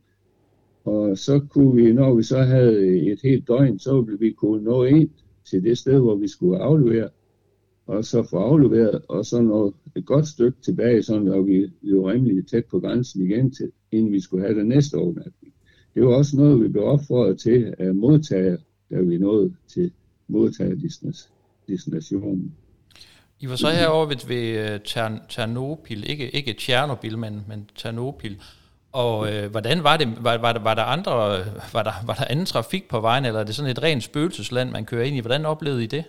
og 0.85 1.19
så 1.19 1.41
kunne 1.51 1.75
vi, 1.75 1.93
når 1.93 2.15
vi 2.15 2.23
så 2.23 2.39
havde 2.39 2.99
et 3.13 3.21
helt 3.23 3.49
døgn, 3.49 3.79
så 3.79 4.01
ville 4.01 4.19
vi 4.19 4.31
kunne 4.31 4.65
nå 4.65 4.85
ind 4.85 5.11
til 5.51 5.63
det 5.63 5.79
sted, 5.79 6.01
hvor 6.01 6.17
vi 6.17 6.29
skulle 6.29 6.59
aflevere, 6.59 7.09
og 7.87 8.05
så 8.05 8.23
få 8.23 8.37
afleveret, 8.37 9.03
og 9.09 9.25
så 9.25 9.43
nå 9.43 9.75
et 9.97 10.07
godt 10.07 10.27
stykke 10.27 10.59
tilbage, 10.63 11.03
så 11.03 11.19
når 11.19 11.41
vi 11.41 11.71
jo 11.83 12.11
rimelig 12.11 12.47
tæt 12.47 12.65
på 12.65 12.81
grænsen 12.81 13.23
igen, 13.23 13.51
til, 13.51 13.73
inden 13.93 14.13
vi 14.13 14.21
skulle 14.21 14.47
have 14.47 14.59
den 14.59 14.69
næste 14.69 14.95
overnatning. 14.95 15.55
Det 15.95 16.03
var 16.03 16.15
også 16.15 16.37
noget, 16.37 16.63
vi 16.63 16.69
blev 16.69 16.85
opfordret 16.85 17.39
til 17.39 17.75
at 17.79 17.97
modtage, 17.97 18.59
da 18.91 19.01
vi 19.01 19.19
nåede 19.19 19.55
til 19.69 19.93
modtagerdestinationen. 20.29 22.55
I 23.41 23.49
var 23.49 23.57
så 23.57 23.69
herovre 23.69 24.09
ved, 24.09 24.29
ved 24.29 24.73
øh, 24.73 24.81
Ternopil, 25.29 26.11
ikke, 26.11 26.31
ikke 26.31 26.53
Tjernobyl, 26.53 27.19
men, 27.19 27.41
men 27.49 27.69
Ternopil. 27.77 28.37
Og 28.93 29.29
øh, 29.33 29.51
hvordan 29.51 29.83
var 29.83 29.97
det? 29.97 30.09
Var, 30.21 30.39
var, 30.39 30.53
der, 30.53 30.63
var, 30.63 30.75
der 30.75 30.83
andre, 30.83 31.13
var, 31.75 31.83
der, 31.83 32.07
var 32.07 32.15
der 32.15 32.25
anden 32.31 32.47
trafik 32.47 32.89
på 32.89 33.01
vejen, 33.01 33.25
eller 33.25 33.41
er 33.41 33.45
det 33.45 33.55
sådan 33.55 33.71
et 33.71 33.83
rent 33.83 34.03
spøgelsesland, 34.03 34.71
man 34.71 34.85
kører 34.85 35.05
ind 35.05 35.17
i? 35.17 35.21
Hvordan 35.21 35.47
oplevede 35.47 35.85
I 35.85 35.87
det? 35.87 36.05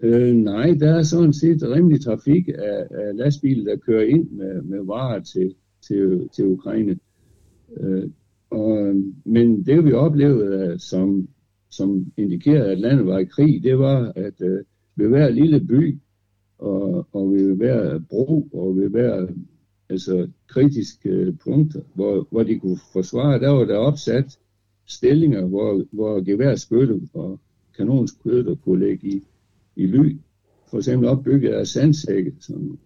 Øh, 0.00 0.34
nej, 0.34 0.74
der 0.80 0.94
er 0.94 1.02
sådan 1.02 1.32
set 1.32 1.62
rimelig 1.62 2.04
trafik 2.04 2.48
af, 2.48 2.86
af 2.90 3.16
lastbiler, 3.16 3.70
der 3.70 3.76
kører 3.76 4.04
ind 4.04 4.30
med, 4.30 4.62
med 4.62 4.86
varer 4.86 5.20
til, 5.20 5.54
til, 5.86 6.28
til 6.32 6.46
Ukraine. 6.46 6.98
Øh, 7.80 8.10
og, 8.50 8.94
men 9.24 9.66
det 9.66 9.84
vi 9.84 9.92
oplevede, 9.92 10.72
øh, 10.72 10.78
som, 10.78 11.28
som 11.70 12.12
indikerede, 12.16 12.70
at 12.70 12.78
landet 12.78 13.06
var 13.06 13.18
i 13.18 13.24
krig, 13.24 13.62
det 13.62 13.78
var, 13.78 14.12
at 14.16 14.40
øh, 14.40 14.58
ved 14.96 15.08
hver 15.08 15.28
lille 15.28 15.60
by, 15.60 15.98
og, 16.64 17.06
og 17.12 17.32
ved 17.32 17.56
hver 17.56 17.98
bro, 17.98 18.48
og 18.52 18.76
ved 18.76 18.88
hver 18.88 19.26
altså, 19.88 20.28
kritiske 20.46 21.08
øh, 21.08 21.34
punkter, 21.44 21.80
hvor, 21.94 22.26
hvor 22.30 22.42
de 22.42 22.58
kunne 22.58 22.78
forsvare, 22.92 23.40
der 23.40 23.48
var 23.48 23.64
der 23.64 23.76
opsat 23.76 24.38
stillinger, 24.86 25.46
hvor, 25.46 25.84
hvor 25.90 26.24
geværskytte 26.24 27.00
og 27.14 27.40
kanonskytter 27.76 28.54
kunne 28.54 28.88
ligge 28.88 29.08
i, 29.08 29.22
i 29.76 29.86
ly. 29.86 30.16
For 30.70 30.76
eksempel 30.76 31.08
opbygget 31.08 31.52
af 31.52 31.66
sandsække, 31.66 32.32
som 32.40 32.78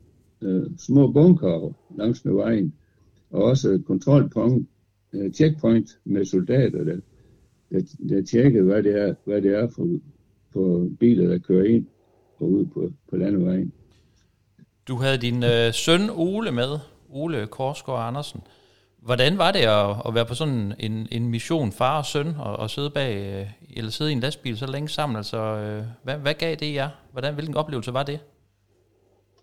øh, 0.42 0.66
små 0.78 1.12
bunker 1.12 1.73
langs 1.97 2.25
med 2.25 2.35
vejen, 2.35 2.75
og 3.30 3.42
også 3.42 3.82
kontrolpunkt, 3.87 4.68
øh, 5.12 5.32
checkpoint 5.32 5.99
med 6.04 6.25
soldater, 6.25 6.85
der, 6.85 6.97
der, 7.70 7.80
der 8.08 8.23
tjekkede, 8.23 8.64
hvad 8.64 8.82
det 8.82 9.00
er, 9.00 9.14
hvad 9.25 9.42
det 9.42 9.54
er 9.54 9.68
for, 9.68 9.88
for 10.52 10.88
biler, 11.00 11.28
der 11.28 11.38
kører 11.38 11.64
ind 11.64 11.87
og 12.40 12.50
ud 12.50 12.66
på, 12.66 12.92
på 13.11 13.16
landevejen. 13.16 13.73
Du 14.88 14.97
havde 14.97 15.18
din 15.18 15.45
øh, 15.45 15.73
søn 15.73 16.11
Ole 16.11 16.52
med, 16.52 16.78
Ole 17.11 17.47
Korsgaard 17.47 18.09
Andersen. 18.09 18.40
Hvordan 19.02 19.38
var 19.38 19.52
det 19.52 19.59
at, 19.59 19.97
at 20.07 20.14
være 20.14 20.26
på 20.26 20.35
sådan 20.35 20.73
en, 20.78 21.09
en 21.12 21.28
mission, 21.28 21.73
far 21.73 21.99
og 21.99 22.07
søn, 22.07 22.26
og, 22.38 22.57
og 22.57 22.71
sidde 22.71 22.90
bag, 22.90 23.40
øh, 23.40 23.47
eller 23.76 23.90
sidde 23.90 24.11
i 24.11 24.14
en 24.14 24.21
lastbil 24.21 24.57
så 24.57 24.66
længe 24.66 24.88
sammen? 24.88 25.16
Altså, 25.16 25.38
øh, 25.38 25.83
hvad, 26.04 26.14
hvad 26.14 26.35
gav 26.35 26.54
det 26.54 26.75
jer? 26.75 26.88
Hvordan, 27.12 27.35
hvilken 27.35 27.57
oplevelse 27.57 27.92
var 27.92 28.02
det? 28.02 28.21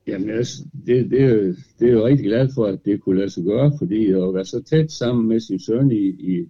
Jamen, 0.08 0.30
altså, 0.30 0.64
det, 0.86 1.12
det, 1.12 1.56
det 1.80 1.90
er 1.90 1.94
jo 1.94 2.06
rigtig 2.06 2.26
glad 2.26 2.50
for, 2.56 2.66
at 2.66 2.80
det 2.86 3.02
kunne 3.02 3.18
lade 3.18 3.30
sig 3.30 3.44
gøre, 3.44 3.72
fordi 3.78 4.12
at 4.12 4.34
være 4.34 4.46
så 4.46 4.64
tæt 4.64 4.92
sammen 4.92 5.28
med 5.28 5.40
sin 5.40 5.60
søn 5.60 5.92
i, 5.92 6.06
i 6.08 6.50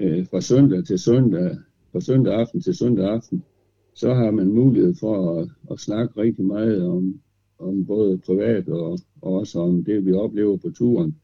øh, 0.00 0.26
fra 0.30 0.40
søndag 0.40 0.84
til 0.84 0.98
søndag, 0.98 1.56
fra 1.92 2.00
søndag 2.00 2.34
aften 2.34 2.62
til 2.62 2.74
søndag 2.74 3.08
aften, 3.08 3.44
så 3.94 4.14
har 4.14 4.30
man 4.30 4.52
mulighed 4.52 4.94
for 4.94 5.40
at, 5.40 5.48
at 5.70 5.80
snakke 5.80 6.20
rigtig 6.20 6.44
meget 6.44 6.86
om, 6.88 7.20
om 7.58 7.86
både 7.86 8.18
privat 8.18 8.68
og, 8.68 8.98
og 9.22 9.32
også 9.32 9.58
om 9.58 9.84
det, 9.84 10.06
vi 10.06 10.12
oplever 10.12 10.56
på 10.56 10.70
turen. 10.70 11.16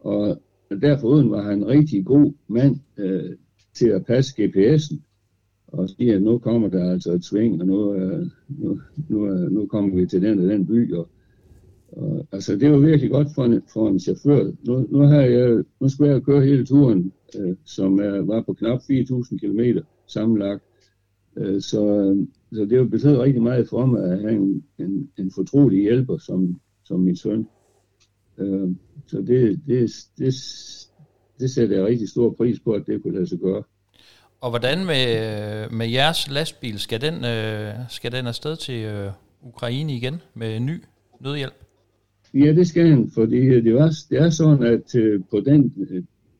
Og 0.00 0.42
derfor 0.82 1.28
var 1.28 1.42
han 1.42 1.58
en 1.58 1.66
rigtig 1.66 2.04
god 2.04 2.32
mand 2.48 2.76
øh, 2.96 3.32
til 3.74 3.88
at 3.88 4.06
passe 4.06 4.42
GPS'en 4.42 4.96
og 5.66 5.88
sige, 5.88 6.14
at 6.14 6.22
nu 6.22 6.38
kommer 6.38 6.68
der 6.68 6.90
altså 6.90 7.12
et 7.12 7.24
sving, 7.24 7.60
og 7.60 7.66
nu, 7.66 7.94
øh, 7.94 8.26
nu, 8.48 8.80
nu, 9.08 9.26
øh, 9.26 9.52
nu 9.52 9.66
kommer 9.66 9.96
vi 9.96 10.06
til 10.06 10.22
den 10.22 10.38
og 10.38 10.48
den 10.48 10.66
by. 10.66 10.92
Og, 10.92 11.08
og, 11.92 12.26
altså, 12.32 12.56
det 12.56 12.70
var 12.70 12.78
virkelig 12.78 13.10
godt 13.10 13.28
for 13.34 13.44
en, 13.44 13.62
for 13.72 13.88
en 13.88 14.00
chauffør. 14.00 14.50
Nu, 14.66 14.86
nu, 14.90 14.98
har 14.98 15.22
jeg, 15.22 15.64
nu 15.80 15.88
skulle 15.88 16.12
jeg 16.12 16.22
køre 16.22 16.44
hele 16.44 16.66
turen, 16.66 17.12
øh, 17.38 17.56
som 17.64 17.98
er, 17.98 18.22
var 18.22 18.42
på 18.42 18.52
knap 18.52 18.80
4.000 18.80 19.38
km 19.38 19.78
sammenlagt. 20.06 20.62
Øh, 21.36 21.60
så, 21.60 22.16
så 22.52 22.64
det 22.64 22.90
betød 22.90 23.18
rigtig 23.18 23.42
meget 23.42 23.68
for 23.68 23.86
mig 23.86 24.12
at 24.12 24.20
have 24.20 24.32
en, 24.32 24.64
en, 24.78 25.10
en 25.18 25.30
fortrolig 25.30 25.82
hjælper 25.82 26.18
som, 26.18 26.60
som 26.84 27.00
min 27.00 27.16
søn. 27.16 27.46
Øh, 28.38 28.68
så 29.06 29.18
det, 29.18 29.60
det, 29.66 29.90
det, 30.18 30.34
det 31.40 31.50
sætter 31.50 31.76
jeg 31.76 31.86
rigtig 31.86 32.08
stor 32.08 32.30
pris 32.30 32.60
på, 32.60 32.72
at 32.72 32.86
det 32.86 33.02
kunne 33.02 33.14
lade 33.14 33.26
sig 33.26 33.38
gøre. 33.38 33.62
Og 34.40 34.50
hvordan 34.50 34.86
med, 34.86 35.70
med 35.70 35.88
jeres 35.88 36.30
lastbil, 36.30 36.78
skal 36.78 37.00
den, 37.00 37.14
øh, 37.14 37.74
skal 37.88 38.12
den 38.12 38.26
afsted 38.26 38.56
til 38.56 39.10
Ukraine 39.42 39.96
igen 39.96 40.14
med 40.34 40.60
ny 40.60 40.82
nødhjælp? 41.20 41.54
Ja, 42.34 42.52
det 42.52 42.66
skal 42.66 42.86
den, 42.86 43.10
fordi 43.10 43.60
det, 43.60 43.74
var, 43.74 43.92
det 44.10 44.18
er 44.18 44.30
sådan, 44.30 44.62
at 44.62 44.94
på 45.30 45.40
den, 45.40 45.74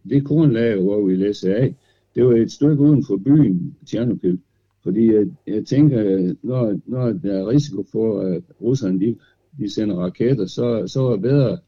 det 0.09 0.25
kornlager, 0.25 0.83
hvor 0.83 1.07
vi 1.07 1.17
læser 1.17 1.55
af, 1.55 1.75
det 2.15 2.25
var 2.25 2.33
et 2.33 2.53
stykke 2.53 2.79
uden 2.83 3.05
for 3.07 3.17
byen, 3.17 3.77
Tjernobyl. 3.87 4.39
Fordi 4.85 5.15
jeg, 5.15 5.27
jeg 5.47 5.67
tænker, 5.67 6.35
når, 6.43 6.79
når 6.87 7.13
der 7.13 7.33
er 7.33 7.49
risiko 7.49 7.85
for, 7.93 8.21
at 8.21 8.43
russerne 8.63 9.01
de, 9.01 9.17
de 9.59 9.75
sender 9.75 9.97
raketter, 9.97 10.47
så, 10.47 10.87
så 10.87 11.07
er 11.07 11.13
det 11.13 11.23
bedre, 11.23 11.59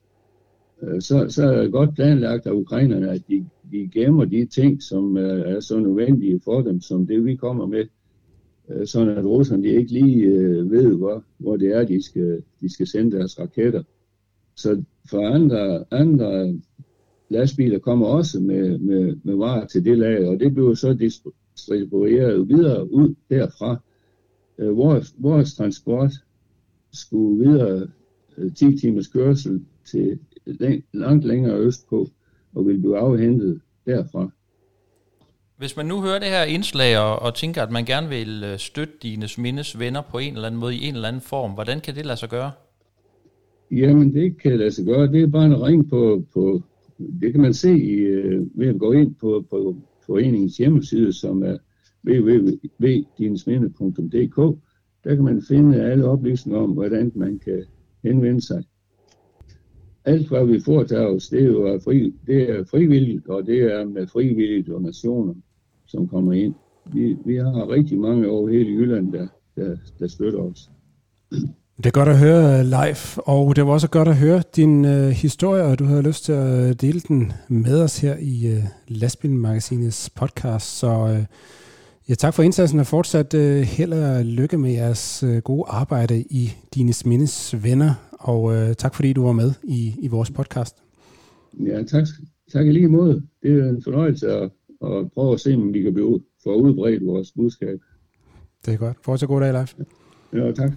øh, 0.82 1.00
så, 1.00 1.26
så 1.28 1.44
er 1.44 1.62
det 1.62 1.72
godt 1.72 1.94
planlagt 1.94 2.46
af 2.46 2.52
ukrainerne, 2.52 3.10
at 3.10 3.22
de, 3.28 3.46
de 3.72 3.90
gemmer 3.92 4.24
de 4.24 4.46
ting, 4.46 4.82
som 4.82 5.16
øh, 5.16 5.40
er 5.40 5.60
så 5.60 5.78
nødvendige 5.78 6.40
for 6.44 6.60
dem, 6.60 6.80
som 6.80 7.06
det 7.06 7.24
vi 7.24 7.36
kommer 7.36 7.66
med, 7.66 7.84
øh, 8.68 8.86
sådan 8.86 9.18
at 9.18 9.24
russerne 9.24 9.62
de 9.62 9.68
ikke 9.68 9.92
lige 9.92 10.28
ved, 10.70 10.96
hvor, 10.96 11.24
hvor 11.38 11.56
det 11.56 11.76
er, 11.76 11.84
de 11.84 12.02
skal, 12.02 12.42
de 12.60 12.72
skal 12.72 12.86
sende 12.86 13.16
deres 13.16 13.38
raketter. 13.38 13.82
Så 14.56 14.82
for 15.10 15.26
andre, 15.28 15.84
andre 15.90 16.58
lastbiler 17.28 17.78
kommer 17.78 18.06
også 18.06 18.40
med, 18.40 18.78
med, 18.78 19.16
med 19.22 19.34
varer 19.34 19.66
til 19.66 19.84
det 19.84 19.98
lag, 19.98 20.28
og 20.28 20.40
det 20.40 20.54
bliver 20.54 20.74
så 20.74 20.94
distribueret 20.94 21.45
videre 22.48 22.92
ud 22.92 23.14
derfra. 23.30 23.76
Øh, 24.58 24.76
vores, 24.76 25.14
vores 25.18 25.54
transport 25.54 26.12
skulle 26.92 27.48
videre 27.48 27.88
10 28.56 28.78
timers 28.78 29.06
kørsel 29.06 29.64
til 29.84 30.18
langt 30.92 31.24
længere 31.24 31.58
østpå, 31.58 32.08
og 32.54 32.66
vil 32.66 32.78
blive 32.78 32.98
afhentet 32.98 33.60
derfra. 33.86 34.30
Hvis 35.58 35.76
man 35.76 35.86
nu 35.86 36.00
hører 36.00 36.18
det 36.18 36.28
her 36.28 36.44
indslag 36.44 36.98
og, 36.98 37.22
og 37.22 37.34
tænker, 37.34 37.62
at 37.62 37.70
man 37.70 37.84
gerne 37.84 38.08
vil 38.08 38.44
øh, 38.44 38.58
støtte 38.58 38.94
dine 39.02 39.28
mindes 39.38 39.78
venner 39.78 40.02
på 40.10 40.18
en 40.18 40.34
eller 40.34 40.46
anden 40.46 40.60
måde, 40.60 40.74
i 40.74 40.84
en 40.84 40.94
eller 40.94 41.08
anden 41.08 41.22
form, 41.22 41.52
hvordan 41.52 41.80
kan 41.80 41.94
det 41.94 42.06
lade 42.06 42.18
sig 42.18 42.28
gøre? 42.28 42.50
Jamen, 43.70 44.14
det 44.14 44.42
kan 44.42 44.58
lade 44.58 44.70
sig 44.70 44.84
gøre. 44.84 45.12
Det 45.12 45.22
er 45.22 45.26
bare 45.26 45.44
en 45.44 45.62
ring 45.62 45.90
på, 45.90 46.24
på 46.34 46.62
det 46.98 47.32
kan 47.32 47.40
man 47.40 47.54
se 47.54 47.78
i, 47.78 47.92
øh, 47.92 48.46
ved 48.54 48.68
at 48.68 48.78
gå 48.78 48.92
ind 48.92 49.14
på, 49.14 49.44
på 49.50 49.76
foreningens 50.06 50.56
hjemmeside, 50.56 51.12
som 51.12 51.42
er 51.42 51.56
www.dinsminde.dk. 52.08 54.58
Der 55.04 55.14
kan 55.14 55.24
man 55.24 55.42
finde 55.42 55.82
alle 55.82 56.04
oplysninger 56.04 56.60
om, 56.60 56.70
hvordan 56.70 57.12
man 57.14 57.38
kan 57.38 57.64
henvende 58.02 58.40
sig 58.40 58.64
alt 60.06 60.28
hvad 60.28 60.46
vi 60.46 60.60
foretager 60.60 61.06
os, 61.06 61.28
det 61.28 61.42
er 61.42 61.46
jo 61.46 61.80
fri, 61.84 62.14
det 62.26 62.50
er 62.50 62.64
frivilligt, 62.64 63.26
og 63.26 63.46
det 63.46 63.62
er 63.62 63.84
med 63.84 64.06
frivillige 64.06 64.62
donationer, 64.62 65.34
som 65.86 66.08
kommer 66.08 66.32
ind. 66.32 66.54
Vi, 66.92 67.16
vi 67.24 67.36
har 67.36 67.70
rigtig 67.70 67.98
mange 67.98 68.28
over 68.28 68.48
hele 68.48 68.70
Jylland, 68.70 69.12
der, 69.12 69.26
der, 69.56 69.76
der 69.98 70.06
støtter 70.06 70.38
os. 70.38 70.70
Det 71.76 71.86
er 71.86 71.90
godt 71.90 72.08
at 72.08 72.18
høre 72.18 72.64
live, 72.64 73.22
og 73.26 73.56
det 73.56 73.66
var 73.66 73.72
også 73.72 73.88
godt 73.88 74.08
at 74.08 74.16
høre 74.16 74.42
din 74.56 74.84
uh, 74.84 75.08
historie, 75.08 75.62
og 75.62 75.78
du 75.78 75.84
har 75.84 76.00
lyst 76.02 76.24
til 76.24 76.32
at 76.32 76.80
dele 76.80 77.00
den 77.00 77.32
med 77.48 77.82
os 77.82 77.98
her 77.98 78.16
i 78.20 78.56
uh, 78.56 78.64
Lastbilmagasinets 78.88 80.10
podcast. 80.10 80.78
Så 80.78 81.04
uh, 81.04 81.24
ja, 82.08 82.14
tak 82.14 82.34
for 82.34 82.42
indsatsen, 82.42 82.80
og 82.80 82.86
fortsat 82.86 83.34
uh, 83.34 83.40
held 83.40 83.92
og 83.92 84.24
lykke 84.24 84.58
med 84.58 84.72
jeres 84.72 85.22
uh, 85.22 85.36
gode 85.36 85.64
arbejde 85.68 86.20
i 86.20 86.52
Dines 86.74 87.06
Mindes 87.06 87.54
Venner 87.62 87.94
og 88.18 88.54
øh, 88.54 88.74
tak 88.74 88.94
fordi 88.94 89.12
du 89.12 89.24
var 89.24 89.32
med 89.32 89.52
i, 89.64 89.94
i 89.98 90.08
vores 90.08 90.30
podcast. 90.30 90.76
Ja, 91.66 91.82
tak. 91.82 92.06
Tak 92.52 92.66
i 92.66 92.72
lige 92.72 92.88
måde. 92.88 93.22
Det 93.42 93.58
er 93.58 93.68
en 93.68 93.82
fornøjelse 93.82 94.32
at, 94.32 94.50
at 94.82 95.12
prøve 95.14 95.32
at 95.32 95.40
se, 95.40 95.54
om 95.54 95.74
vi 95.74 95.82
kan 95.82 95.94
blive 95.94 96.20
for 96.42 96.54
udbredt 96.54 97.06
vores 97.06 97.32
budskab. 97.32 97.78
Det 98.66 98.74
er 98.74 98.78
godt. 98.78 98.96
Fortsæt 99.02 99.28
god 99.28 99.40
dag, 99.40 99.52
Leif. 99.52 99.74
Ja, 100.32 100.52
tak. 100.52 100.72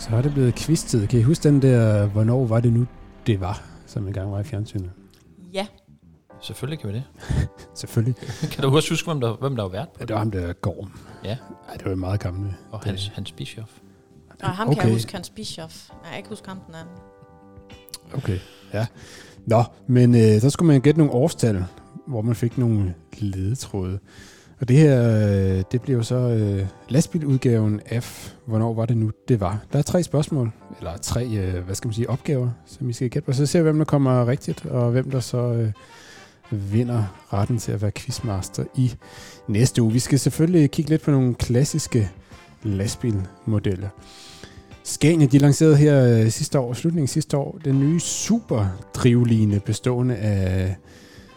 Så 0.00 0.16
er 0.16 0.22
det 0.22 0.32
blevet 0.32 0.54
kvistet. 0.54 1.08
Kan 1.08 1.20
I 1.20 1.22
huske 1.22 1.48
den 1.48 1.62
der, 1.62 2.06
hvornår 2.06 2.46
var 2.46 2.60
det 2.60 2.72
nu, 2.72 2.86
det 3.26 3.40
var, 3.40 3.62
som 3.86 4.06
engang 4.06 4.32
var 4.32 4.40
i 4.40 4.44
fjernsynet? 4.44 4.90
Ja, 5.52 5.66
Selvfølgelig 6.42 6.78
kan 6.78 6.88
vi 6.88 6.94
det. 6.94 7.04
Selvfølgelig. 7.80 8.14
kan 8.52 8.62
du 8.62 8.76
også 8.76 8.90
huske, 8.90 9.06
hvem 9.06 9.20
der, 9.20 9.36
hvem 9.36 9.56
der 9.56 9.62
var 9.62 9.70
vært 9.70 9.88
på 9.88 9.96
ja, 10.00 10.04
det? 10.04 10.12
var 10.12 10.18
ham, 10.18 10.30
der 10.30 10.52
Gorm. 10.52 10.92
Ja, 11.24 11.36
Ej, 11.68 11.74
det 11.74 11.84
var 11.84 11.94
meget 11.94 12.20
gamle. 12.20 12.54
og 12.70 12.80
Hans, 12.80 13.06
Hans 13.14 13.32
Bischoff. 13.32 13.70
Og 14.42 14.48
ham 14.48 14.68
okay. 14.68 14.80
kan 14.80 14.88
jeg 14.88 14.94
huske, 14.94 15.12
Hans 15.12 15.30
Bischoff. 15.30 15.88
Jeg 15.88 15.96
kan 16.10 16.16
ikke 16.18 16.28
huske 16.28 16.48
ham 16.48 16.60
den 16.66 16.74
anden. 16.74 16.94
Okay, 18.14 18.38
ja. 18.72 18.86
Nå, 19.46 19.64
men 19.86 20.14
øh, 20.14 20.40
så 20.40 20.50
skulle 20.50 20.72
man 20.72 20.80
gætte 20.80 20.98
nogle 20.98 21.12
årstal, 21.12 21.64
hvor 22.06 22.22
man 22.22 22.34
fik 22.34 22.58
nogle 22.58 22.94
ledetråde. 23.18 23.98
Og 24.60 24.68
det 24.68 24.76
her, 24.76 25.18
øh, 25.18 25.62
det 25.72 25.82
bliver 25.82 25.96
jo 25.96 26.02
så 26.02 26.16
øh, 26.16 26.66
lastbiludgaven 26.88 27.80
af, 27.86 28.32
hvornår 28.46 28.74
var 28.74 28.86
det 28.86 28.96
nu, 28.96 29.10
det 29.28 29.40
var. 29.40 29.64
Der 29.72 29.78
er 29.78 29.82
tre 29.82 30.02
spørgsmål, 30.02 30.50
eller 30.78 30.96
tre, 30.96 31.26
øh, 31.26 31.64
hvad 31.64 31.74
skal 31.74 31.88
man 31.88 31.94
sige, 31.94 32.10
opgaver, 32.10 32.50
som 32.66 32.90
I 32.90 32.92
skal 32.92 33.10
gætte 33.10 33.26
på. 33.26 33.32
Så 33.32 33.46
ser 33.46 33.58
vi, 33.58 33.62
hvem 33.62 33.78
der 33.78 33.84
kommer 33.84 34.26
rigtigt, 34.26 34.66
og 34.66 34.90
hvem 34.90 35.10
der 35.10 35.20
så 35.20 35.52
øh, 35.52 35.72
vinder 36.72 37.04
retten 37.32 37.58
til 37.58 37.72
at 37.72 37.82
være 37.82 37.90
quizmaster 37.90 38.64
i 38.76 38.94
næste 39.48 39.82
uge. 39.82 39.92
Vi 39.92 39.98
skal 39.98 40.18
selvfølgelig 40.18 40.70
kigge 40.70 40.90
lidt 40.90 41.02
på 41.02 41.10
nogle 41.10 41.34
klassiske 41.34 42.10
lastbilmodeller. 42.62 43.88
Scania, 44.84 45.26
de 45.26 45.38
lancerede 45.38 45.76
her 45.76 46.20
øh, 46.20 46.30
sidste 46.30 46.58
år, 46.58 46.72
slutningen 46.72 47.08
sidste 47.08 47.36
år, 47.36 47.58
den 47.64 47.80
nye 47.80 48.00
superdrivline 48.00 49.60
bestående 49.60 50.16
af, 50.16 50.76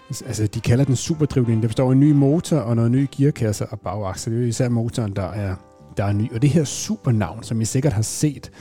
altså 0.10 0.48
de 0.48 0.60
kalder 0.60 0.86
den 0.86 0.95
superdrivline, 0.95 1.62
der 1.62 1.67
består 1.67 1.88
af 1.88 1.91
en 1.91 2.00
ny 2.00 2.12
motor 2.12 2.57
og 2.57 2.75
noget 2.75 2.91
ny 2.91 3.07
gearkasse 3.17 3.65
og 3.65 3.79
bagaksel. 3.79 4.33
Det 4.33 4.39
er 4.39 4.43
jo 4.43 4.48
især 4.48 4.69
motoren, 4.69 5.15
der 5.15 5.31
er, 5.31 5.55
der 5.98 6.03
er 6.03 6.13
ny. 6.13 6.33
Og 6.33 6.41
det 6.41 6.50
her 6.50 6.63
supernavn, 6.63 7.43
som 7.43 7.62
I 7.62 7.65
sikkert 7.65 7.93
har 7.93 8.01
set 8.01 8.51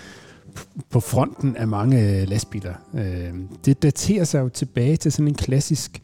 på 0.91 1.01
fronten 1.01 1.57
af 1.57 1.69
mange 1.69 2.01
øh, 2.01 2.29
lastbiler, 2.29 2.75
øh, 2.95 3.35
det 3.65 3.83
daterer 3.83 4.25
sig 4.25 4.41
jo 4.41 4.49
tilbage 4.49 4.97
til 4.97 5.13
sådan 5.13 5.29
en 5.29 5.35
klassisk 5.35 6.03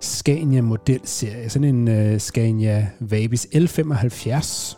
Scania 0.00 0.62
modelserie, 0.62 1.50
sådan 1.50 1.74
en 1.74 1.88
øh, 1.88 2.18
Scania 2.18 2.88
Vabis 3.00 3.46
L75, 3.54 4.76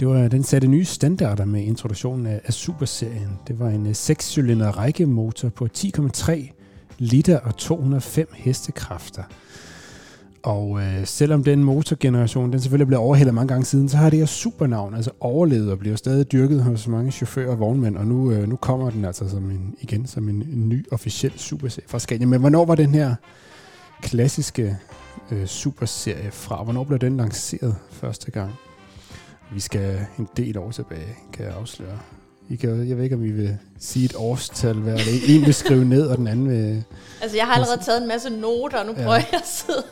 det 0.00 0.08
var, 0.08 0.28
den 0.28 0.42
satte 0.42 0.68
nye 0.68 0.84
standarder 0.84 1.44
med 1.44 1.62
introduktionen 1.62 2.26
af, 2.26 2.40
af 2.44 2.52
Superserien. 2.52 3.38
Det 3.48 3.58
var 3.58 3.68
en 3.68 3.86
øh, 3.86 3.92
6-cylinder 3.92 4.70
rækkemotor 4.70 5.48
på 5.48 5.68
10,3 5.78 6.55
liter 6.98 7.38
og 7.38 7.56
205 7.56 8.28
hestekræfter. 8.34 9.22
Og 10.46 10.80
øh, 10.80 11.06
selvom 11.06 11.44
den 11.44 11.64
motorgeneration, 11.64 12.52
den 12.52 12.60
selvfølgelig 12.60 12.86
blev 12.86 13.00
overhældet 13.00 13.34
mange 13.34 13.48
gange 13.48 13.64
siden, 13.64 13.88
så 13.88 13.96
har 13.96 14.10
det 14.10 14.18
her 14.18 14.26
supernavn 14.26 14.94
altså 14.94 15.10
overlevet 15.20 15.70
og 15.70 15.78
bliver 15.78 15.96
stadig 15.96 16.32
dyrket 16.32 16.62
hos 16.62 16.88
mange 16.88 17.10
chauffører 17.10 17.50
og 17.50 17.60
vognmænd, 17.60 17.96
og 17.96 18.06
nu, 18.06 18.32
øh, 18.32 18.48
nu 18.48 18.56
kommer 18.56 18.90
den 18.90 19.04
altså 19.04 19.28
som 19.28 19.50
en, 19.50 19.74
igen 19.80 20.06
som 20.06 20.28
en, 20.28 20.34
en 20.34 20.68
ny 20.68 20.86
officiel 20.90 21.32
superserie 21.36 21.88
fra 21.88 21.98
Scania. 21.98 22.26
Men 22.26 22.40
hvornår 22.40 22.64
var 22.64 22.74
den 22.74 22.94
her 22.94 23.14
klassiske 24.02 24.76
øh, 25.30 25.46
superserie 25.46 26.30
fra? 26.30 26.64
Hvornår 26.64 26.84
blev 26.84 26.98
den 26.98 27.16
lanceret 27.16 27.76
første 27.90 28.30
gang? 28.30 28.52
Vi 29.52 29.60
skal 29.60 30.06
en 30.18 30.28
del 30.36 30.58
år 30.58 30.70
tilbage, 30.70 31.16
kan 31.32 31.44
jeg 31.44 31.54
afsløre. 31.54 31.98
I 32.48 32.56
kan, 32.56 32.88
jeg 32.88 32.96
ved 32.96 33.04
ikke, 33.04 33.16
om 33.16 33.24
I 33.24 33.30
vil 33.30 33.58
sige 33.78 34.04
et 34.04 34.14
årstal 34.16 34.74
hver. 34.74 34.94
En 35.28 35.40
vil 35.46 35.54
skrive 35.54 35.84
ned, 35.84 36.06
og 36.06 36.16
den 36.18 36.26
anden 36.26 36.48
vil... 36.48 36.84
Altså, 37.22 37.36
jeg 37.36 37.46
har 37.46 37.54
allerede 37.54 37.82
taget 37.82 38.02
en 38.02 38.08
masse 38.08 38.30
noter, 38.30 38.78
og 38.78 38.86
nu 38.86 38.92
Ja. 38.92 38.96
prøver 38.98 39.14
jeg 39.14 39.26
at 39.34 39.46
sidde, 39.46 39.82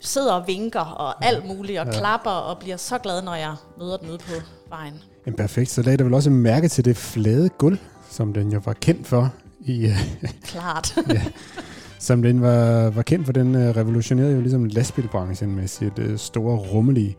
sidder 0.01 0.34
og 0.34 0.47
vinker 0.47 0.80
og 0.80 1.25
alt 1.25 1.45
muligt, 1.45 1.80
og 1.80 1.86
ja. 1.86 1.91
klapper 1.91 2.30
og 2.30 2.58
bliver 2.60 2.78
så 2.78 2.97
glad, 2.97 3.21
når 3.21 3.36
jeg 3.36 3.56
møder 3.80 3.97
den 3.97 4.10
ude 4.10 4.17
på 4.17 4.34
vejen. 4.69 4.93
En 5.28 5.34
perfekt. 5.34 5.69
Så 5.69 5.82
lagde 5.82 5.97
der 5.97 6.04
vel 6.04 6.13
også 6.13 6.30
mærke 6.30 6.67
til 6.67 6.86
det 6.86 6.97
flade 6.97 7.49
gulv, 7.49 7.78
som 8.10 8.34
den 8.34 8.51
jo 8.51 8.62
var 8.65 8.73
kendt 8.73 9.08
for 9.08 9.34
i, 9.60 9.86
øh, 9.86 9.97
Klart. 10.43 10.95
som 12.08 12.21
den 12.21 12.41
var, 12.41 12.89
var 12.89 13.01
kendt 13.01 13.25
for. 13.25 13.34
Den 13.34 13.56
øh, 13.56 13.75
revolutionerede 13.75 14.34
jo 14.34 14.41
ligesom 14.41 14.65
lastbilbranchen 14.65 15.56
med 15.56 15.67
sit 15.67 15.99
øh, 15.99 16.17
store, 16.17 16.58
rummelige 16.58 17.17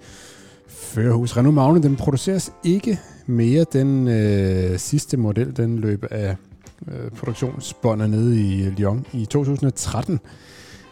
Førhus. 0.76 1.36
Renault 1.36 1.54
Magnum, 1.54 1.82
den 1.82 1.96
produceres 1.96 2.52
ikke 2.64 2.98
mere. 3.26 3.64
Den 3.72 4.08
øh, 4.08 4.78
sidste 4.78 5.16
model, 5.16 5.56
den 5.56 5.78
løb 5.78 6.04
af 6.10 6.36
øh, 6.88 7.10
produktionsbåndet 7.10 8.10
nede 8.10 8.40
i 8.40 8.70
Lyon 8.70 9.06
i 9.12 9.24
2013, 9.24 10.20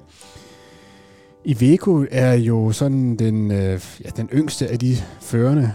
Iveco 1.44 2.04
er 2.10 2.32
jo 2.32 2.72
sådan 2.72 3.16
den, 3.16 3.50
øh, 3.50 3.80
ja, 4.04 4.10
den 4.16 4.28
yngste 4.34 4.68
af 4.68 4.78
de 4.78 4.96
førende 5.20 5.72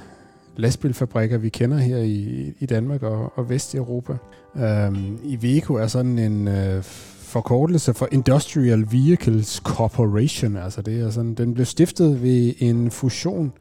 lastbilfabrikker, 0.55 1.37
vi 1.37 1.49
kender 1.49 1.77
her 1.77 1.97
i, 1.97 2.53
i 2.59 2.65
Danmark 2.65 3.03
og, 3.03 3.33
og 3.35 3.49
Vesteuropa. 3.49 4.13
Um, 4.53 5.19
Iveco 5.23 5.73
er 5.73 5.87
sådan 5.87 6.19
en 6.19 6.47
øh, 6.47 6.83
forkortelse 7.19 7.93
for 7.93 8.07
Industrial 8.11 8.85
Vehicles 8.91 9.61
Corporation. 9.63 10.57
Altså 10.57 10.81
det 10.81 11.01
er 11.01 11.09
sådan, 11.09 11.33
den 11.33 11.53
blev 11.53 11.65
stiftet 11.65 12.23
ved 12.23 12.53
en 12.59 12.91
fusion 12.91 13.53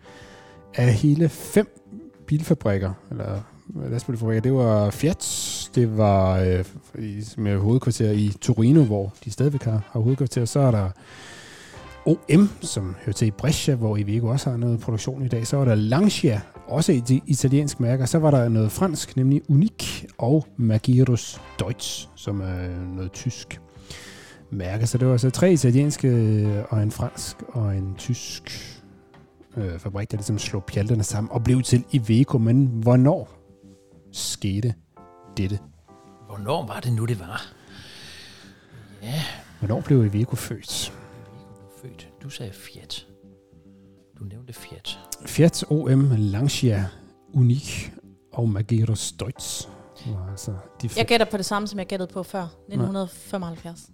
af 0.75 0.93
hele 0.95 1.29
fem 1.29 1.66
bilfabrikker, 2.27 2.93
eller 3.11 3.40
lastbilfabrikker. 3.74 4.42
Det 4.42 4.52
var 4.52 4.90
Fiat, 4.90 5.70
det 5.74 5.96
var 5.96 6.38
øh, 6.38 6.64
med 7.37 7.59
hovedkvarter 7.59 8.11
i 8.11 8.33
Torino, 8.40 8.85
hvor 8.85 9.14
de 9.24 9.30
stadigvæk 9.30 9.62
har, 9.62 9.83
har 9.90 10.00
hovedkvarter. 10.00 10.44
Så 10.44 10.61
er 10.61 10.70
der 10.70 10.90
OM, 12.06 12.50
som 12.61 12.96
hører 13.04 13.14
til 13.14 13.28
i 13.28 13.30
Brescia, 13.30 13.74
hvor 13.74 13.96
Iveco 13.96 14.26
også 14.26 14.50
har 14.50 14.56
noget 14.56 14.80
produktion 14.80 15.24
i 15.24 15.28
dag. 15.28 15.46
Så 15.46 15.56
var 15.56 15.64
der 15.64 15.74
Lancia, 15.74 16.40
også 16.66 16.92
et 16.92 17.22
italiensk 17.26 17.80
mærke. 17.80 18.06
Så 18.06 18.18
var 18.18 18.30
der 18.30 18.48
noget 18.48 18.72
fransk, 18.72 19.16
nemlig 19.16 19.42
Unik, 19.48 20.06
og 20.18 20.46
Magirus 20.56 21.40
Deutsch, 21.59 22.09
som 22.14 22.40
er 22.40 22.94
noget 22.96 23.12
tysk 23.12 23.61
mærke. 24.50 24.87
Så 24.87 24.98
det 24.98 25.09
var 25.09 25.16
så 25.16 25.30
tre 25.30 25.52
italienske, 25.52 26.09
øh, 26.09 26.64
og 26.68 26.83
en 26.83 26.90
fransk, 26.90 27.37
og 27.48 27.76
en 27.76 27.94
tysk 27.98 28.42
øh, 29.56 29.78
fabrik, 29.78 30.11
der 30.11 30.16
ligesom 30.16 30.38
slog 30.38 30.64
pjalterne 30.64 31.02
sammen 31.02 31.30
og 31.33 31.44
blev 31.44 31.62
til 31.62 31.85
Iveco. 31.92 32.38
Men 32.38 32.66
hvornår 32.66 33.39
skete 34.12 34.75
dette? 35.37 35.59
Hvornår 36.27 36.66
var 36.66 36.81
det 36.81 36.92
nu, 36.92 37.07
det 37.07 37.20
var? 37.20 37.42
Ja. 39.03 39.23
Hvornår 39.59 39.81
blev 39.81 40.05
Iveco 40.05 40.37
født? 40.37 40.92
født? 41.83 42.09
Du 42.23 42.29
sagde 42.31 42.53
Fiat. 42.53 43.07
Du 44.18 44.25
nævnte 44.25 44.53
Fiat. 44.53 44.99
Fiat 45.27 45.64
OM 45.70 46.11
Lancia 46.16 46.87
Unik 47.35 47.92
og 48.33 48.49
Magirus 48.49 49.12
Deutz. 49.12 49.68
Altså 50.31 50.57
de 50.83 50.90
jeg 50.96 51.07
gætter 51.07 51.27
på 51.31 51.37
det 51.37 51.46
samme, 51.46 51.68
som 51.68 51.79
jeg 51.79 51.87
gættede 51.87 52.12
på 52.12 52.23
før. 52.23 52.42
1975. 52.42 53.90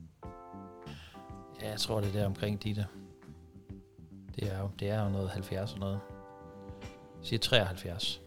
Ja, 1.62 1.70
jeg 1.70 1.80
tror, 1.80 2.00
det 2.00 2.08
er 2.08 2.12
der 2.12 2.26
omkring 2.26 2.62
de 2.62 2.74
der. 2.74 2.84
Det 4.34 4.52
er 4.52 4.58
jo, 4.60 4.70
det 4.78 4.90
er 4.90 5.04
jo 5.04 5.10
noget 5.10 5.30
70 5.30 5.72
og 5.72 5.78
noget. 5.78 6.00
Jeg 7.20 7.28
siger 7.28 7.38
73. 7.38 8.20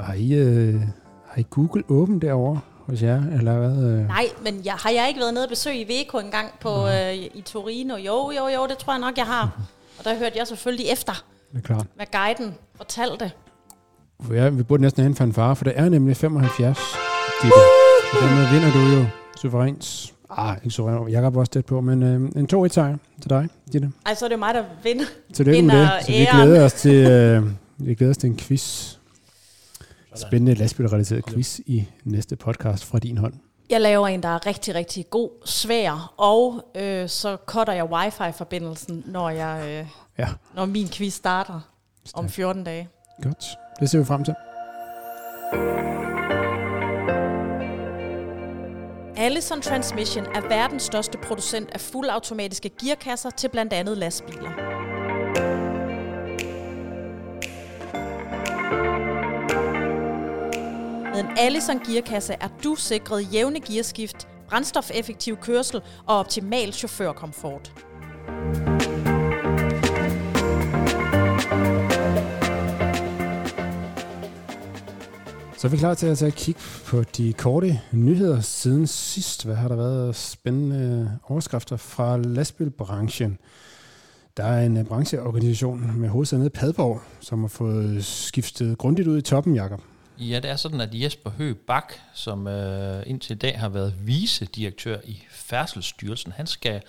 Har 0.00 0.14
I, 0.14 0.34
øh, 0.34 0.80
har 1.26 1.40
I 1.40 1.46
Google 1.50 1.82
åben 1.88 2.20
derovre? 2.20 2.60
hos 2.88 3.02
jer, 3.02 3.22
eller 3.38 3.58
hvad? 3.58 3.90
Øh? 3.90 4.06
Nej, 4.06 4.26
men 4.44 4.60
jeg, 4.64 4.72
har 4.72 4.90
jeg 4.90 5.08
ikke 5.08 5.20
været 5.20 5.34
nede 5.34 5.44
og 5.44 5.48
besøge 5.48 5.80
i 5.80 5.84
VK 5.84 6.14
en 6.24 6.30
gang 6.30 6.48
på, 6.60 6.86
øh, 6.86 7.14
i 7.14 7.42
Torino? 7.44 7.96
Jo, 7.96 8.30
jo, 8.36 8.46
jo, 8.46 8.66
det 8.66 8.78
tror 8.78 8.92
jeg 8.92 9.00
nok, 9.00 9.16
jeg 9.16 9.26
har. 9.26 9.60
Og 9.98 10.04
der 10.04 10.18
hørte 10.18 10.38
jeg 10.38 10.46
selvfølgelig 10.46 10.86
efter, 10.92 11.12
det 11.52 11.58
er 11.58 11.62
klart. 11.62 11.86
hvad 11.96 12.06
guiden 12.12 12.54
fortalte. 12.76 13.30
For 14.20 14.34
ja, 14.34 14.48
vi 14.48 14.62
burde 14.62 14.82
næsten 14.82 15.02
have 15.02 15.08
en 15.08 15.14
fanfare, 15.14 15.56
for 15.56 15.64
det 15.64 15.72
er 15.76 15.88
nemlig 15.88 16.16
75. 16.16 16.78
Ditte. 17.42 17.56
Dermed 18.20 18.52
vinder 18.52 18.72
du 18.72 18.98
jo 18.98 19.06
suverænt. 19.36 20.12
Ah, 20.30 20.56
ikke 20.56 20.70
suverænt. 20.70 21.12
Jeg 21.12 21.20
har 21.22 21.30
også 21.30 21.52
tæt 21.52 21.66
på, 21.66 21.80
men 21.80 22.02
øh, 22.02 22.14
en 22.14 22.48
2-1 22.54 22.68
sejr 22.68 22.96
til 23.20 23.30
dig, 23.30 23.48
Ditte. 23.72 23.90
Ej, 24.06 24.14
så 24.14 24.24
er 24.24 24.28
det 24.28 24.38
mig, 24.38 24.54
der 24.54 24.64
vinder. 24.82 25.04
Det 25.28 25.40
er 25.40 25.44
det. 25.44 26.04
Så 26.04 26.12
vi 26.12 26.26
glæder 26.32 26.64
os 26.64 26.72
til, 26.72 27.10
øh, 27.10 27.42
vi 27.78 27.94
glæder 27.94 28.10
os 28.10 28.16
til 28.16 28.30
en 28.30 28.36
quiz 28.36 28.97
spændende 30.18 30.54
lastbilrelateret 30.54 31.26
quiz 31.26 31.58
i 31.58 31.84
næste 32.04 32.36
podcast 32.36 32.84
fra 32.84 32.98
din 32.98 33.18
hånd. 33.18 33.34
Jeg 33.70 33.80
laver 33.80 34.08
en, 34.08 34.22
der 34.22 34.28
er 34.28 34.46
rigtig, 34.46 34.74
rigtig 34.74 35.10
god, 35.10 35.30
svær, 35.44 36.14
og 36.16 36.70
øh, 36.74 37.08
så 37.08 37.36
cutter 37.46 37.72
jeg 37.72 37.84
wifi-forbindelsen, 37.84 39.04
når, 39.06 39.30
jeg, 39.30 39.62
øh, 39.64 39.86
ja. 40.18 40.28
når 40.54 40.66
min 40.66 40.88
quiz 40.88 41.14
starter 41.14 41.60
Stærk. 42.04 42.22
om 42.24 42.28
14 42.28 42.64
dage. 42.64 42.88
Godt. 43.22 43.44
Det 43.80 43.90
ser 43.90 43.98
vi 43.98 44.04
frem 44.04 44.24
til. 44.24 44.34
Allison 49.16 49.60
Transmission 49.60 50.24
er 50.24 50.48
verdens 50.48 50.82
største 50.82 51.18
producent 51.18 51.70
af 51.72 51.80
fuldautomatiske 51.80 52.70
gearkasser 52.80 53.30
til 53.30 53.48
blandt 53.48 53.72
andet 53.72 53.98
lastbiler. 53.98 54.50
Med 61.18 61.24
en 61.24 61.38
Allison 61.38 61.78
gearkasse 61.78 62.32
er 62.40 62.48
du 62.64 62.74
sikret 62.74 63.34
jævne 63.34 63.60
gearskift, 63.60 64.28
brændstofeffektiv 64.48 65.36
kørsel 65.36 65.80
og 66.06 66.18
optimal 66.18 66.72
chaufførkomfort. 66.72 67.72
Så 75.56 75.66
er 75.66 75.68
vi 75.68 75.76
klar 75.76 75.94
til 75.94 76.06
at 76.06 76.18
tage 76.18 76.28
et 76.28 76.34
kig 76.34 76.56
på 76.86 77.02
de 77.02 77.32
korte 77.32 77.80
nyheder 77.92 78.40
siden 78.40 78.86
sidst. 78.86 79.44
Hvad 79.44 79.54
har 79.54 79.68
der 79.68 79.76
været 79.76 80.16
spændende 80.16 81.18
overskrifter 81.28 81.76
fra 81.76 82.16
lastbilbranchen? 82.16 83.38
Der 84.36 84.44
er 84.44 84.66
en 84.66 84.86
brancheorganisation 84.86 85.92
med 85.96 86.08
hovedsæde 86.08 86.46
i 86.46 86.48
Padborg, 86.48 87.00
som 87.20 87.40
har 87.40 87.48
fået 87.48 88.04
skiftet 88.04 88.78
grundigt 88.78 89.08
ud 89.08 89.18
i 89.18 89.22
toppen, 89.22 89.54
Jakob. 89.54 89.80
Ja, 90.20 90.40
det 90.40 90.50
er 90.50 90.56
sådan, 90.56 90.80
at 90.80 90.88
Jesper 90.92 91.30
Høgh 91.30 91.56
Bak, 91.56 91.92
som 92.14 92.46
øh, 92.46 93.02
indtil 93.06 93.34
i 93.34 93.38
dag 93.38 93.60
har 93.60 93.68
været 93.68 94.06
vicedirektør 94.06 95.00
i 95.04 95.24
Færdselsstyrelsen, 95.30 96.32
han 96.32 96.46
skal 96.46 96.82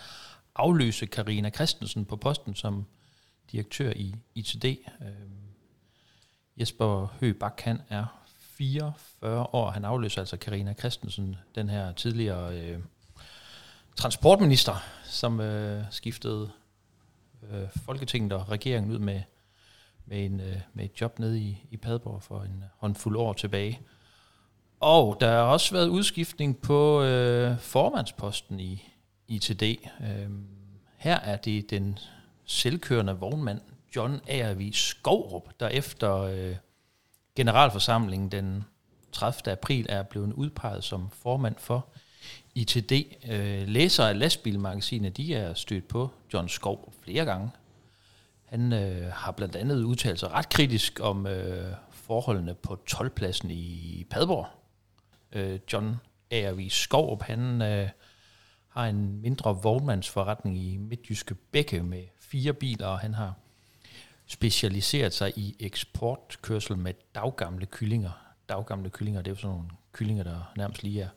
afløse 0.55 1.05
Karina 1.05 1.49
Christensen 1.49 2.05
på 2.05 2.15
posten 2.15 2.55
som 2.55 2.85
direktør 3.51 3.91
i 3.95 4.15
ITD. 4.35 4.65
Øh, 4.65 4.77
Jesper 6.57 7.17
Høgh 7.19 7.35
Bak, 7.35 7.61
han 7.61 7.81
er 7.89 8.05
44 8.57 9.43
år. 9.53 9.71
Han 9.71 9.85
afløser 9.85 10.21
altså 10.21 10.37
Karina 10.37 10.73
Christensen, 10.73 11.35
den 11.55 11.69
her 11.69 11.91
tidligere 11.91 12.59
øh, 12.59 12.79
transportminister, 13.95 14.75
som 15.03 15.39
øh, 15.39 15.83
skiftede 15.91 16.51
øh, 17.51 17.67
Folketinget 17.85 18.33
og 18.33 18.49
regeringen 18.49 18.91
ud 18.91 18.99
med 18.99 19.21
med, 20.09 20.25
en, 20.25 20.39
øh, 20.39 20.55
med 20.73 20.85
et 20.85 21.01
job 21.01 21.19
nede 21.19 21.39
i, 21.39 21.67
i 21.71 21.77
Padborg 21.77 22.23
for 22.23 22.41
en 22.41 22.63
håndfuld 22.77 23.17
år 23.17 23.33
tilbage. 23.33 23.79
Og 24.79 25.17
der 25.19 25.31
har 25.31 25.41
også 25.41 25.73
været 25.73 25.87
udskiftning 25.87 26.57
på 26.61 27.03
øh, 27.03 27.59
formandsposten 27.59 28.59
i 28.59 28.83
ITD. 29.27 29.63
Øh, 30.01 30.29
her 30.97 31.19
er 31.19 31.37
det 31.37 31.69
den 31.69 31.99
selvkørende 32.45 33.13
vognmand 33.13 33.61
John 33.95 34.21
A.R.V. 34.27 34.71
Skovrup, 34.73 35.59
der 35.59 35.67
efter 35.67 36.15
øh, 36.15 36.55
generalforsamlingen 37.35 38.31
den 38.31 38.63
30. 39.11 39.51
april 39.51 39.85
er 39.89 40.03
blevet 40.03 40.33
udpeget 40.33 40.83
som 40.83 41.09
formand 41.09 41.55
for 41.57 41.87
ITD. 42.55 42.91
Øh, 43.29 43.67
læsere 43.67 44.09
af 44.09 44.19
lastbilmagasinet, 44.19 45.17
de 45.17 45.35
er 45.35 45.53
stødt 45.53 45.87
på 45.87 46.09
John 46.33 46.49
Skov 46.49 46.93
flere 47.03 47.25
gange. 47.25 47.49
Han 48.49 48.73
øh, 48.73 49.11
har 49.13 49.31
blandt 49.31 49.55
andet 49.55 49.83
udtalt 49.83 50.19
sig 50.19 50.31
ret 50.31 50.49
kritisk 50.49 50.99
om 51.01 51.27
øh, 51.27 51.73
forholdene 51.91 52.53
på 52.53 52.79
12-pladsen 52.91 53.51
i 53.51 54.05
Padborg. 54.09 54.47
Øh, 55.31 55.59
John 55.73 55.95
A.R.V. 56.31 56.69
Skorup, 56.69 57.21
han 57.21 57.61
øh, 57.61 57.89
har 58.69 58.85
en 58.85 59.21
mindre 59.21 59.61
vognmandsforretning 59.63 60.57
i 60.57 60.77
Midtjyske 60.77 61.35
Bække 61.35 61.83
med 61.83 62.03
fire 62.19 62.53
biler, 62.53 62.87
og 62.87 62.99
han 62.99 63.13
har 63.13 63.33
specialiseret 64.27 65.13
sig 65.13 65.37
i 65.37 65.55
eksportkørsel 65.59 66.77
med 66.77 66.93
daggamle 67.15 67.65
kyllinger. 67.65 68.11
Daggamle 68.49 68.89
kyllinger, 68.89 69.21
det 69.21 69.31
er 69.31 69.35
jo 69.35 69.41
sådan 69.41 69.55
nogle 69.55 69.69
kyllinger, 69.91 70.23
der 70.23 70.53
nærmest 70.57 70.83
lige 70.83 71.01
er 71.01 71.09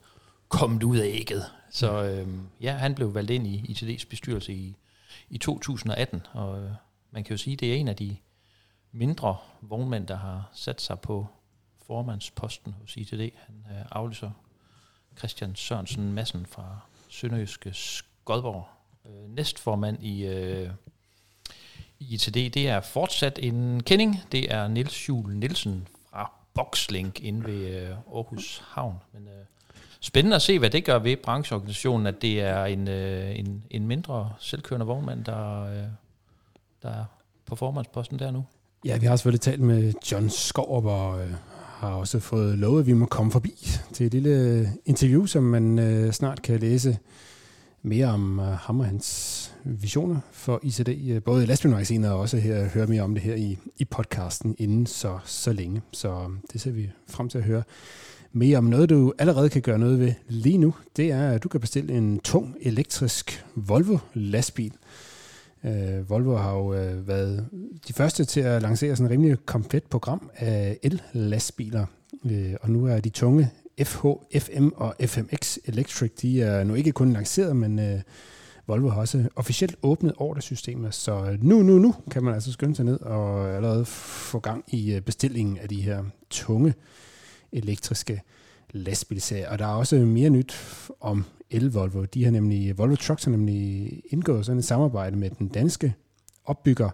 kommet 0.48 0.82
ud 0.82 0.96
af 0.96 1.06
ægget. 1.06 1.44
Så 1.70 2.02
øh, 2.04 2.28
ja, 2.60 2.72
han 2.72 2.94
blev 2.94 3.14
valgt 3.14 3.30
ind 3.30 3.46
i 3.46 3.58
ITD's 3.58 4.08
bestyrelse 4.10 4.52
i, 4.52 4.76
i 5.30 5.38
2018, 5.38 6.26
og 6.32 6.62
øh, 6.62 6.70
man 7.12 7.24
kan 7.24 7.30
jo 7.30 7.36
sige, 7.36 7.54
at 7.54 7.60
det 7.60 7.72
er 7.72 7.76
en 7.76 7.88
af 7.88 7.96
de 7.96 8.16
mindre 8.92 9.36
vognmænd, 9.60 10.06
der 10.06 10.16
har 10.16 10.50
sat 10.52 10.80
sig 10.80 11.00
på 11.00 11.26
formandsposten 11.86 12.74
hos 12.80 12.96
ITD. 12.96 13.30
Han 13.46 13.64
øh, 13.70 13.84
aflyser 13.90 14.30
Christian 15.18 15.56
Sørensen 15.56 16.12
Madsen 16.12 16.46
fra 16.46 16.78
Sønderjyske 17.08 17.72
Skodborg. 17.72 18.66
Øh, 19.06 19.30
næstformand 19.30 20.02
i, 20.02 20.24
øh, 20.24 20.70
i 21.98 22.14
ITD, 22.14 22.34
det 22.34 22.68
er 22.68 22.80
fortsat 22.80 23.38
en 23.42 23.82
kending. 23.82 24.16
Det 24.32 24.52
er 24.52 24.68
Nils 24.68 25.08
Jul 25.08 25.36
Nielsen 25.36 25.88
fra 26.10 26.32
Boxlink 26.54 27.20
inde 27.20 27.44
ved 27.44 27.82
øh, 27.82 27.90
Aarhus 27.90 28.62
Havn. 28.66 28.96
Men 29.12 29.28
øh, 29.28 29.44
spændende 30.00 30.36
at 30.36 30.42
se, 30.42 30.58
hvad 30.58 30.70
det 30.70 30.84
gør 30.84 30.98
ved 30.98 31.16
brancheorganisationen, 31.16 32.06
at 32.06 32.22
det 32.22 32.40
er 32.40 32.64
en, 32.64 32.88
øh, 32.88 33.38
en, 33.38 33.64
en 33.70 33.86
mindre 33.86 34.32
selvkørende 34.38 34.86
vognmand, 34.86 35.24
der, 35.24 35.62
øh, 35.62 35.88
der 36.82 36.88
er 36.88 37.04
på 37.46 37.56
formandsposten 37.56 38.18
der 38.18 38.30
nu? 38.30 38.44
Ja, 38.84 38.98
vi 38.98 39.06
har 39.06 39.16
selvfølgelig 39.16 39.40
talt 39.40 39.60
med 39.60 39.92
John 40.12 40.30
Skov 40.30 40.86
og 40.86 41.24
øh, 41.24 41.32
har 41.82 41.94
også 41.94 42.20
fået 42.20 42.58
lovet, 42.58 42.80
at 42.80 42.86
vi 42.86 42.92
må 42.92 43.06
komme 43.06 43.32
forbi 43.32 43.78
til 43.92 44.06
et 44.06 44.12
lille 44.12 44.68
interview, 44.84 45.26
som 45.26 45.42
man 45.42 45.78
øh, 45.78 46.12
snart 46.12 46.42
kan 46.42 46.60
læse 46.60 46.98
mere 47.82 48.06
om 48.06 48.40
øh, 48.40 48.46
ham 48.46 48.80
og 48.80 48.86
hans 48.86 49.54
visioner 49.64 50.20
for 50.32 50.60
ICD, 50.62 50.88
øh, 50.88 51.22
både 51.22 51.42
i 51.42 51.46
lastbilmagasinet 51.46 52.10
og 52.10 52.18
også 52.18 52.36
her 52.36 52.68
høre 52.68 52.86
mere 52.86 53.02
om 53.02 53.14
det 53.14 53.22
her 53.22 53.34
i, 53.34 53.58
i 53.78 53.84
podcasten 53.84 54.54
inden 54.58 54.86
så, 54.86 55.18
så 55.24 55.52
længe. 55.52 55.82
Så 55.92 56.08
øh, 56.08 56.30
det 56.52 56.60
ser 56.60 56.70
vi 56.70 56.90
frem 57.08 57.28
til 57.28 57.38
at 57.38 57.44
høre 57.44 57.62
mere 58.32 58.58
om 58.58 58.64
noget, 58.64 58.90
du 58.90 59.12
allerede 59.18 59.48
kan 59.48 59.62
gøre 59.62 59.78
noget 59.78 60.00
ved 60.00 60.12
lige 60.28 60.58
nu. 60.58 60.74
Det 60.96 61.10
er, 61.10 61.30
at 61.30 61.42
du 61.42 61.48
kan 61.48 61.60
bestille 61.60 61.94
en 61.94 62.20
tung 62.20 62.56
elektrisk 62.60 63.46
Volvo 63.54 63.98
lastbil. 64.14 64.72
Øh, 65.64 66.10
Volvo 66.10 66.36
har 66.36 66.52
jo 66.52 66.74
øh, 66.74 67.08
været 67.08 67.48
de 67.88 67.92
første 67.92 68.24
til 68.24 68.40
at 68.40 68.62
lancere 68.62 68.96
sådan 68.96 69.06
et 69.06 69.10
rimelig 69.12 69.46
komplet 69.46 69.82
program 69.82 70.30
af 70.36 70.78
el-lastbiler. 70.82 71.86
øh, 72.24 72.54
og 72.60 72.70
nu 72.70 72.86
er 72.86 73.00
de 73.00 73.08
tunge 73.08 73.50
FH, 73.82 74.06
FM 74.38 74.68
og 74.76 74.94
FMX 75.06 75.58
Electric, 75.64 76.12
de 76.22 76.42
er 76.42 76.64
nu 76.64 76.74
ikke 76.74 76.92
kun 76.92 77.12
lanceret, 77.12 77.56
men 77.56 77.78
øh, 77.78 78.00
Volvo 78.66 78.88
har 78.88 79.00
også 79.00 79.28
officielt 79.36 79.76
åbnet 79.82 80.12
ordresystemet, 80.16 80.94
så 80.94 81.24
øh, 81.24 81.44
nu, 81.44 81.62
nu, 81.62 81.78
nu 81.78 81.94
kan 82.10 82.24
man 82.24 82.34
altså 82.34 82.52
skynde 82.52 82.76
sig 82.76 82.84
ned 82.84 83.00
og 83.00 83.56
allerede 83.56 83.84
få 83.84 84.38
gang 84.38 84.64
i 84.68 84.94
øh, 84.94 85.00
bestillingen 85.00 85.58
af 85.58 85.68
de 85.68 85.80
her 85.80 86.04
tunge 86.30 86.74
elektriske 87.52 88.22
lastbilserier. 88.70 89.50
Og 89.50 89.58
der 89.58 89.66
er 89.66 89.74
også 89.74 89.96
mere 89.96 90.30
nyt 90.30 90.60
om 91.00 91.24
el-Volvo. 91.52 92.04
De 92.04 92.24
har 92.24 92.30
nemlig, 92.30 92.78
Volvo 92.78 92.96
Trucks 92.96 93.24
har 93.24 93.30
nemlig 93.30 94.02
indgået 94.10 94.46
sådan 94.46 94.58
et 94.58 94.64
samarbejde 94.64 95.16
med 95.16 95.30
den 95.30 95.48
danske 95.48 95.94
opbygger 96.44 96.90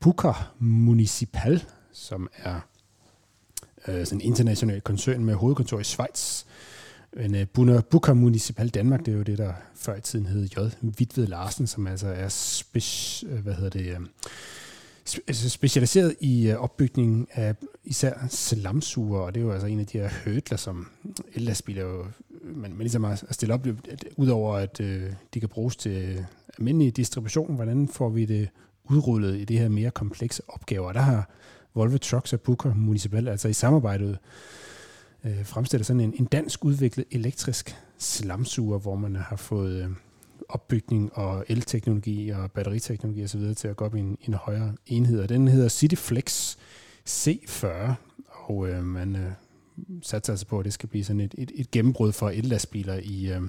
Pukar 0.00 0.54
Municipal, 0.58 1.64
som 1.92 2.28
er 2.36 2.60
øh, 3.88 4.06
sådan 4.06 4.20
en 4.20 4.26
international 4.26 4.80
koncern 4.80 5.24
med 5.24 5.34
hovedkontor 5.34 5.80
i 5.80 5.84
Schweiz. 5.84 6.44
Men 7.16 7.34
øh, 7.34 7.82
Bukar 7.90 8.14
Municipal 8.14 8.68
Danmark, 8.68 9.06
det 9.06 9.12
er 9.12 9.16
jo 9.16 9.22
det, 9.22 9.38
der 9.38 9.52
før 9.74 9.96
i 9.96 10.00
tiden 10.00 10.26
hed 10.26 10.48
J. 10.48 10.58
Vidved 10.80 11.26
Larsen, 11.26 11.66
som 11.66 11.86
altså 11.86 12.06
er 12.08 12.28
speci- 12.28 13.26
øh, 13.26 13.42
hvad 13.42 13.54
hedder 13.54 13.70
det, 13.70 13.86
øh, 13.86 14.00
altså 15.28 15.48
specialiseret 15.48 16.16
i 16.20 16.50
øh, 16.50 16.56
opbygningen 16.56 17.26
af 17.32 17.54
især 17.84 18.26
slamsuger, 18.30 19.20
og 19.20 19.34
det 19.34 19.40
er 19.40 19.44
jo 19.44 19.52
altså 19.52 19.66
en 19.66 19.80
af 19.80 19.86
de 19.86 19.98
her 19.98 20.08
hødler, 20.24 20.56
som 20.56 20.88
ellastbiler 21.34 21.82
jo, 21.82 22.06
man, 22.54 22.70
man 22.70 22.80
ligesom 22.80 23.04
har 23.04 23.24
stillet 23.30 23.54
op, 23.54 23.66
udover 24.16 24.56
at 24.56 24.80
øh, 24.80 25.12
de 25.34 25.40
kan 25.40 25.48
bruges 25.48 25.76
til 25.76 25.92
øh, 25.92 26.24
almindelig 26.58 26.96
distribution, 26.96 27.54
hvordan 27.54 27.88
får 27.88 28.08
vi 28.08 28.24
det 28.24 28.48
udrullet 28.84 29.40
i 29.40 29.44
det 29.44 29.58
her 29.58 29.68
mere 29.68 29.90
komplekse 29.90 30.42
opgaver. 30.48 30.92
Der 30.92 31.00
har 31.00 31.28
Volvo 31.74 31.98
Trucks 31.98 32.32
og 32.32 32.40
Booker 32.40 32.74
Municipal 32.74 33.28
altså 33.28 33.48
i 33.48 33.52
samarbejdet 33.52 34.18
øh, 35.24 35.44
fremstillet 35.44 35.86
sådan 35.86 36.00
en, 36.00 36.14
en 36.18 36.24
dansk 36.24 36.64
udviklet 36.64 37.06
elektrisk 37.10 37.76
slamsuger, 37.98 38.78
hvor 38.78 38.96
man 38.96 39.16
har 39.16 39.36
fået 39.36 39.84
øh, 39.84 39.90
opbygning 40.48 41.10
og 41.14 41.44
elteknologi 41.48 42.28
og 42.28 42.50
batteriteknologi 42.50 43.24
osv. 43.24 43.54
til 43.54 43.68
at 43.68 43.76
gå 43.76 43.84
op 43.84 43.94
i 43.94 44.00
en, 44.00 44.18
en 44.22 44.34
højere 44.34 44.72
enhed. 44.86 45.20
Og 45.20 45.28
den 45.28 45.48
hedder 45.48 45.68
CityFlex 45.68 46.56
C40, 47.08 47.66
og 48.30 48.68
øh, 48.68 48.84
man 48.84 49.16
øh, 49.16 49.30
satser 50.02 50.32
altså 50.32 50.46
på, 50.46 50.58
at 50.58 50.64
det 50.64 50.72
skal 50.72 50.88
blive 50.88 51.04
sådan 51.04 51.20
et, 51.20 51.34
et, 51.38 51.52
et 51.54 51.70
gennembrud 51.70 52.12
for 52.12 52.30
ellastbiler 52.30 53.00
i, 53.02 53.32
øh, 53.32 53.42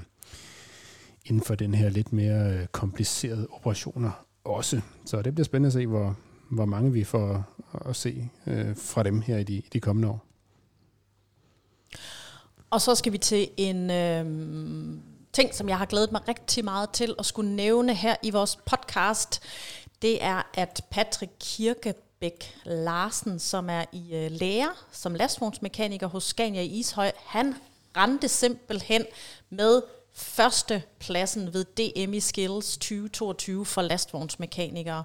inden 1.25 1.43
for 1.43 1.55
den 1.55 1.73
her 1.73 1.89
lidt 1.89 2.13
mere 2.13 2.53
øh, 2.53 2.67
komplicerede 2.67 3.47
operationer 3.51 4.25
også. 4.43 4.81
Så 5.05 5.21
det 5.21 5.35
bliver 5.35 5.45
spændende 5.45 5.67
at 5.67 5.73
se, 5.73 5.87
hvor, 5.87 6.15
hvor 6.49 6.65
mange 6.65 6.91
vi 6.91 7.03
får 7.03 7.45
at 7.85 7.95
se 7.95 8.29
øh, 8.47 8.75
fra 8.77 9.03
dem 9.03 9.21
her 9.21 9.37
i 9.37 9.43
de, 9.43 9.53
i 9.53 9.69
de 9.73 9.79
kommende 9.79 10.07
år. 10.07 10.25
Og 12.69 12.81
så 12.81 12.95
skal 12.95 13.13
vi 13.13 13.17
til 13.17 13.49
en 13.57 13.91
øh, 13.91 14.25
ting, 15.33 15.55
som 15.55 15.69
jeg 15.69 15.77
har 15.77 15.85
glædet 15.85 16.11
mig 16.11 16.27
rigtig 16.27 16.63
meget 16.65 16.89
til 16.89 17.15
at 17.19 17.25
skulle 17.25 17.55
nævne 17.55 17.95
her 17.95 18.15
i 18.23 18.31
vores 18.31 18.55
podcast. 18.55 19.39
Det 20.01 20.23
er, 20.23 20.41
at 20.53 20.85
Patrick 20.91 21.31
Kirke 21.39 21.93
Bæk 22.23 22.55
Larsen, 22.65 23.39
som 23.39 23.69
er 23.69 23.85
i 23.91 24.15
øh, 24.15 24.31
lære 24.31 24.73
som 24.91 25.15
lastvognsmekaniker 25.15 26.07
hos 26.07 26.23
Scania 26.23 26.61
i 26.61 26.65
Ishøj, 26.65 27.11
han 27.25 27.55
rendte 27.97 28.27
simpelthen 28.27 29.05
med 29.49 29.81
førstepladsen 30.13 31.53
ved 31.53 31.65
DM 31.65 32.13
i 32.13 32.19
Skills 32.19 32.77
2022 32.77 33.65
for 33.65 33.81
lastvognsmekanikere. 33.81 35.03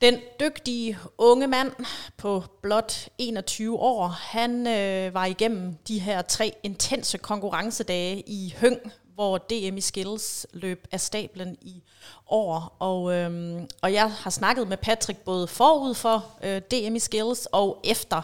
Den 0.00 0.18
dygtige 0.40 0.98
unge 1.18 1.46
mand 1.46 1.72
på 2.16 2.44
blot 2.62 3.08
21 3.18 3.78
år, 3.78 4.06
han 4.06 4.66
øh, 4.66 5.14
var 5.14 5.24
igennem 5.24 5.76
de 5.88 5.98
her 5.98 6.22
tre 6.22 6.52
intense 6.62 7.18
konkurrencedage 7.18 8.22
i 8.26 8.54
Høng, 8.60 8.92
hvor 9.14 9.38
DM 9.38 9.76
i 9.76 9.80
Skills 9.80 10.46
løb 10.52 10.86
af 10.92 11.00
stablen 11.00 11.56
i 11.60 11.82
år. 12.26 12.76
Og, 12.78 13.12
øhm, 13.14 13.68
og 13.82 13.92
jeg 13.92 14.12
har 14.12 14.30
snakket 14.30 14.68
med 14.68 14.76
Patrick 14.76 15.18
både 15.18 15.46
forud 15.46 15.94
for 15.94 16.24
øh, 16.42 16.62
DM 16.70 16.96
i 16.96 16.98
Skills 16.98 17.46
og 17.46 17.80
efter 17.84 18.22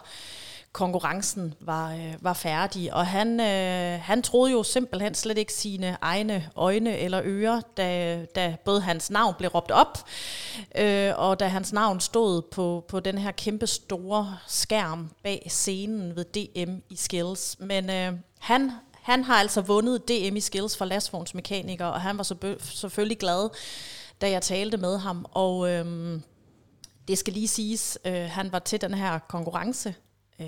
konkurrencen 0.73 1.55
var, 1.61 1.93
øh, 1.93 2.15
var 2.21 2.33
færdig. 2.33 2.95
Og 2.95 3.07
han, 3.07 3.41
øh, 3.41 4.01
han 4.03 4.23
troede 4.23 4.53
jo 4.53 4.63
simpelthen 4.63 5.15
slet 5.15 5.39
ikke 5.39 5.53
sine 5.53 5.97
egne 6.01 6.51
øjne 6.57 6.99
eller 6.99 7.21
ører, 7.25 7.61
da, 7.77 8.25
da 8.25 8.57
både 8.65 8.81
hans 8.81 9.11
navn 9.11 9.35
blev 9.39 9.51
råbt 9.51 9.71
op, 9.71 9.99
øh, 10.79 11.13
og 11.17 11.41
da 11.41 11.47
hans 11.47 11.73
navn 11.73 12.01
stod 12.01 12.43
på, 12.43 12.85
på 12.89 13.01
den 13.01 13.19
her 13.19 13.31
kæmpe 13.31 13.67
store 13.67 14.37
skærm 14.47 15.11
bag 15.23 15.47
scenen 15.49 16.17
ved 16.17 16.25
DM 16.25 16.75
i 16.91 16.97
Skills. 16.97 17.57
Men 17.61 17.91
øh, 17.91 18.13
han 18.39 18.73
han 19.03 19.25
har 19.25 19.35
altså 19.35 19.61
vundet 19.61 20.09
DM 20.09 20.37
i 20.37 20.41
Skills 20.41 20.77
for 20.77 20.85
lastvognsmekanikere, 20.85 21.93
og 21.93 22.01
han 22.01 22.19
var 22.19 22.23
så 22.23 22.57
selvfølgelig 22.61 23.19
glad, 23.19 23.49
da 24.21 24.31
jeg 24.31 24.43
talte 24.43 24.77
med 24.77 24.99
ham. 24.99 25.27
Og 25.31 25.71
øhm, 25.71 26.23
det 27.09 27.19
skal 27.19 27.33
lige 27.33 27.49
siges, 27.49 27.99
øh, 28.05 28.29
han 28.31 28.53
var 28.53 28.59
til 28.59 28.81
den 28.81 28.95
her 28.95 29.19
konkurrence 29.19 29.95
øh, 30.41 30.47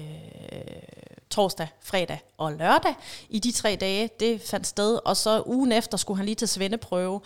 torsdag, 1.31 1.69
fredag 1.81 2.23
og 2.39 2.53
lørdag 2.53 2.95
i 3.29 3.39
de 3.39 3.53
tre 3.53 3.77
dage. 3.81 4.11
Det 4.21 4.41
fandt 4.41 4.67
sted, 4.67 4.99
og 5.05 5.17
så 5.17 5.43
ugen 5.47 5.73
efter 5.73 5.99
skulle 5.99 6.17
han 6.17 6.27
lige 6.27 6.35
til 6.35 6.49
svendeprøve, 6.49 7.21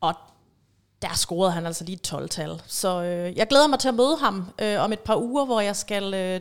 og 0.00 0.14
der 1.02 1.14
scorede 1.14 1.52
han 1.52 1.66
altså 1.66 1.84
lige 1.84 1.96
et 1.96 2.12
12-tal. 2.12 2.62
Så 2.66 3.02
øh, 3.02 3.36
jeg 3.36 3.46
glæder 3.46 3.66
mig 3.66 3.78
til 3.78 3.88
at 3.88 3.94
møde 3.94 4.16
ham 4.16 4.48
øh, 4.62 4.80
om 4.80 4.92
et 4.92 5.00
par 5.00 5.16
uger, 5.16 5.44
hvor 5.44 5.60
jeg 5.60 5.76
skal 5.76 6.14
øh, 6.14 6.40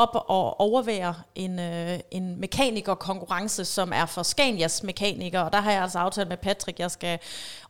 op 0.00 0.24
og 0.28 0.60
overvære 0.60 1.14
en, 1.34 1.58
øh, 1.58 1.98
en 2.10 2.40
mekanikerkonkurrence, 2.40 3.64
som 3.64 3.92
er 3.94 4.06
for 4.06 4.22
Scanias 4.22 4.82
mekanikere, 4.82 5.44
og 5.44 5.52
der 5.52 5.60
har 5.60 5.72
jeg 5.72 5.82
altså 5.82 5.98
aftalt 5.98 6.28
med 6.28 6.36
Patrick, 6.36 6.78
jeg 6.78 6.90
skal 6.90 7.18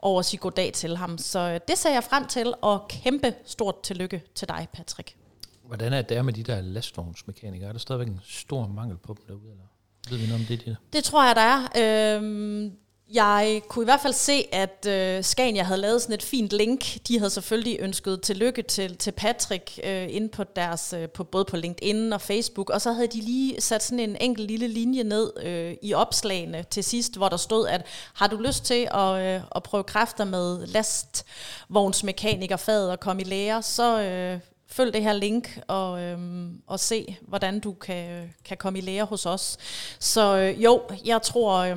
over 0.03 0.17
og 0.17 0.25
sige 0.25 0.41
goddag 0.41 0.73
til 0.73 0.97
ham. 0.97 1.19
Så 1.19 1.39
øh, 1.39 1.61
det 1.69 1.79
ser 1.79 1.91
jeg 1.91 2.05
frem 2.05 2.27
til, 2.27 2.55
og 2.63 2.89
kæmpe 2.89 3.35
stort 3.45 3.83
tillykke 3.83 4.23
til 4.35 4.49
dig, 4.49 4.69
Patrick. 4.73 5.17
Hvordan 5.65 5.93
er 5.93 6.03
det 6.03 6.25
med 6.25 6.33
de 6.33 6.43
der 6.43 6.61
lastvognsmekanikere? 6.61 7.69
Er 7.69 7.73
der 7.73 7.79
stadigvæk 7.79 8.09
en 8.09 8.21
stor 8.25 8.67
mangel 8.67 8.97
på 8.97 9.15
dem 9.15 9.25
derude? 9.29 9.51
Eller? 9.51 9.65
Ved 10.11 10.19
vi 10.19 10.27
noget 10.27 10.41
om 10.41 10.47
det? 10.47 10.65
Det, 10.65 10.77
det 10.93 11.05
tror 11.05 11.27
jeg, 11.27 11.37
der 11.37 11.43
er. 11.43 12.17
Øhm, 12.17 12.73
jeg 13.13 13.63
kunne 13.69 13.83
i 13.83 13.85
hvert 13.85 14.01
fald 14.01 14.13
se, 14.13 14.49
at 14.53 14.87
øh, 14.89 15.23
Scania 15.23 15.63
havde 15.63 15.81
lavet 15.81 16.03
sådan 16.03 16.15
et 16.15 16.23
fint 16.23 16.53
link. 16.53 17.09
De 17.09 17.19
havde 17.19 17.31
selvfølgelig 17.31 17.77
ønsket 17.81 18.23
tillykke 18.23 18.63
til, 18.63 18.97
til 18.97 19.13
Patrick 19.13 19.81
øh, 19.85 20.07
inde 20.11 20.29
på 20.29 20.45
deres, 20.45 20.93
øh, 20.93 21.09
på, 21.09 21.25
både 21.25 21.45
på 21.45 21.57
LinkedIn 21.57 22.13
og 22.13 22.21
Facebook, 22.21 22.71
og 22.71 22.81
så 22.81 22.93
havde 22.93 23.09
de 23.09 23.21
lige 23.21 23.61
sat 23.61 23.83
sådan 23.83 24.11
en 24.11 24.17
enkelt 24.21 24.51
lille 24.51 24.69
linje 24.69 25.03
ned 25.03 25.33
øh, 25.43 25.75
i 25.83 25.95
opslagene 25.95 26.65
til 26.71 26.85
sidst, 26.85 27.17
hvor 27.17 27.29
der 27.29 27.37
stod, 27.37 27.69
at 27.69 27.87
har 28.15 28.27
du 28.27 28.37
lyst 28.37 28.65
til 28.65 28.89
at, 28.95 29.21
øh, 29.21 29.41
at 29.57 29.63
prøve 29.63 29.85
kræfter 29.85 30.25
med 30.25 30.67
lastvognsmekanikerfaget 30.67 32.91
og 32.91 33.01
komme 33.01 33.23
i 33.23 33.25
lære, 33.25 33.63
så 33.63 34.03
øh, 34.03 34.41
følg 34.69 34.93
det 34.93 35.03
her 35.03 35.13
link 35.13 35.61
og, 35.69 36.01
øhm, 36.01 36.63
og 36.67 36.81
se, 36.81 37.17
hvordan 37.23 37.61
du 37.61 37.73
kan, 37.73 38.11
øh, 38.11 38.29
kan 38.45 38.57
komme 38.57 38.79
i 38.79 38.83
lære 38.83 39.05
hos 39.05 39.27
os. 39.27 39.57
Så 39.99 40.37
øh, 40.37 40.65
jo, 40.65 40.83
jeg 41.05 41.23
tror... 41.23 41.57
Øh, 41.57 41.77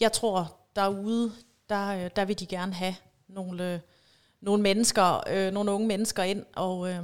jeg 0.00 0.12
tror, 0.12 0.56
derude, 0.76 1.32
der, 1.68 2.04
øh, 2.04 2.10
der 2.16 2.24
vil 2.24 2.40
de 2.40 2.46
gerne 2.46 2.72
have 2.72 2.94
nogle, 3.28 3.74
øh, 3.74 3.80
nogle 4.40 4.62
mennesker, 4.62 5.20
øh, 5.30 5.52
nogle 5.52 5.72
unge 5.72 5.86
mennesker 5.86 6.22
ind, 6.22 6.44
og, 6.56 6.90
øh, 6.90 7.02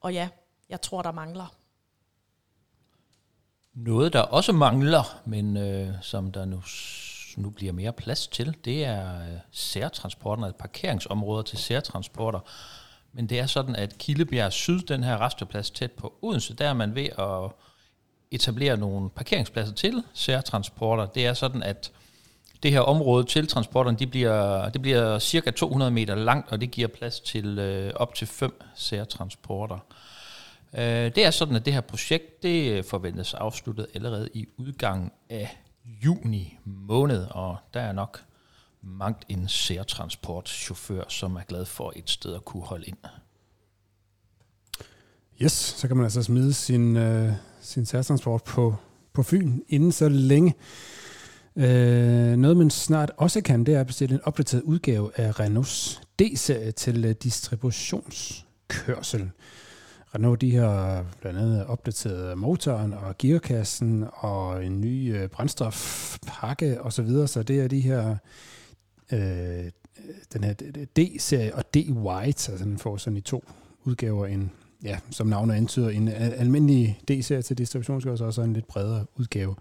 og 0.00 0.12
ja, 0.12 0.28
jeg 0.68 0.80
tror, 0.80 1.02
der 1.02 1.12
mangler. 1.12 1.54
Noget, 3.74 4.12
der 4.12 4.20
også 4.20 4.52
mangler, 4.52 5.20
men 5.24 5.56
øh, 5.56 5.88
som 6.02 6.32
der 6.32 6.44
nu, 6.44 6.62
nu 7.36 7.50
bliver 7.50 7.72
mere 7.72 7.92
plads 7.92 8.26
til, 8.26 8.56
det 8.64 8.84
er 8.84 9.20
øh, 9.20 9.38
særtransporter, 9.50 10.44
altså 10.44 10.58
parkeringsområder 10.58 11.42
til 11.42 11.58
særtransporter. 11.58 12.40
Men 13.12 13.28
det 13.28 13.38
er 13.38 13.46
sådan, 13.46 13.76
at 13.76 13.98
Kildebjerg 13.98 14.52
Syd, 14.52 14.80
den 14.80 15.04
her 15.04 15.20
resteplads 15.20 15.70
tæt 15.70 15.92
på 15.92 16.14
Odense, 16.22 16.54
der 16.54 16.68
er 16.68 16.72
man 16.72 16.94
ved 16.94 17.08
at 17.18 17.52
etablere 18.30 18.76
nogle 18.76 19.10
parkeringspladser 19.10 19.74
til 19.74 20.02
særtransporter. 20.14 21.06
Det 21.06 21.26
er 21.26 21.34
sådan, 21.34 21.62
at 21.62 21.92
det 22.62 22.70
her 22.70 22.80
område 22.80 23.24
til 23.24 23.48
transporterne, 23.48 23.98
de 23.98 24.06
bliver, 24.06 24.68
det 24.68 24.82
bliver 24.82 25.18
cirka 25.18 25.50
200 25.50 25.90
meter 25.90 26.14
langt, 26.14 26.52
og 26.52 26.60
det 26.60 26.70
giver 26.70 26.88
plads 26.88 27.20
til 27.20 27.58
øh, 27.58 27.92
op 27.94 28.14
til 28.14 28.26
fem 28.26 28.60
særtransporter. 28.74 29.78
Øh, 30.74 30.82
det 31.14 31.18
er 31.18 31.30
sådan, 31.30 31.56
at 31.56 31.64
det 31.64 31.72
her 31.72 31.80
projekt, 31.80 32.42
det 32.42 32.84
forventes 32.84 33.34
afsluttet 33.34 33.86
allerede 33.94 34.28
i 34.34 34.46
udgangen 34.56 35.10
af 35.30 35.58
juni 36.04 36.58
måned, 36.64 37.26
og 37.30 37.56
der 37.74 37.80
er 37.80 37.92
nok 37.92 38.24
mangt 38.82 39.24
en 39.28 39.48
særtransportchauffør, 39.48 41.04
som 41.08 41.36
er 41.36 41.42
glad 41.42 41.64
for 41.64 41.92
et 41.96 42.10
sted 42.10 42.34
at 42.34 42.44
kunne 42.44 42.62
holde 42.62 42.86
ind. 42.86 42.96
Yes, 45.42 45.52
så 45.52 45.88
kan 45.88 45.96
man 45.96 46.04
altså 46.04 46.22
smide 46.22 46.52
sin, 46.52 46.96
øh, 46.96 47.32
sin 47.60 47.86
særtransport 47.86 48.44
på, 48.44 48.74
på 49.12 49.22
Fyn 49.22 49.60
inden 49.68 49.92
så 49.92 50.08
længe. 50.08 50.54
Øh, 51.56 52.36
noget 52.36 52.56
man 52.56 52.70
snart 52.70 53.10
også 53.16 53.40
kan, 53.40 53.64
det 53.64 53.74
er 53.74 53.80
at 53.80 53.86
bestille 53.86 54.14
en 54.14 54.20
opdateret 54.24 54.62
udgave 54.62 55.10
af 55.16 55.40
Renaults 55.40 56.00
D-serie 56.18 56.72
til 56.72 57.04
øh, 57.04 57.14
distributionskørsel. 57.22 59.30
Renault 60.14 60.40
de 60.40 60.56
har 60.56 61.04
blandt 61.20 61.38
andet 61.38 61.66
opdateret 61.66 62.38
motoren 62.38 62.92
og 62.92 63.18
gearkassen 63.18 64.04
og 64.12 64.64
en 64.64 64.80
ny 64.80 65.16
øh, 65.16 65.28
brændstofpakke 65.28 66.80
osv., 66.80 66.90
så, 66.90 67.02
videre. 67.02 67.28
så 67.28 67.42
det 67.42 67.60
er 67.60 67.68
de 67.68 67.80
her 67.80 68.16
øh, 69.12 69.70
den 70.32 70.44
her 70.44 70.54
D-serie 70.96 71.54
og 71.54 71.64
D-White, 71.76 72.50
altså 72.50 72.64
den 72.64 72.78
får 72.78 72.96
sådan 72.96 73.16
i 73.16 73.20
to 73.20 73.44
udgaver 73.84 74.26
en, 74.26 74.50
ja, 74.84 74.98
som 75.10 75.26
navnet 75.26 75.54
antyder, 75.54 75.88
en 75.88 76.08
almindelig 76.08 77.00
D-serie 77.08 77.42
til 77.42 77.58
distributionskørsel 77.58 78.26
og 78.26 78.34
så 78.34 78.42
en 78.42 78.52
lidt 78.52 78.66
bredere 78.66 79.06
udgave. 79.16 79.54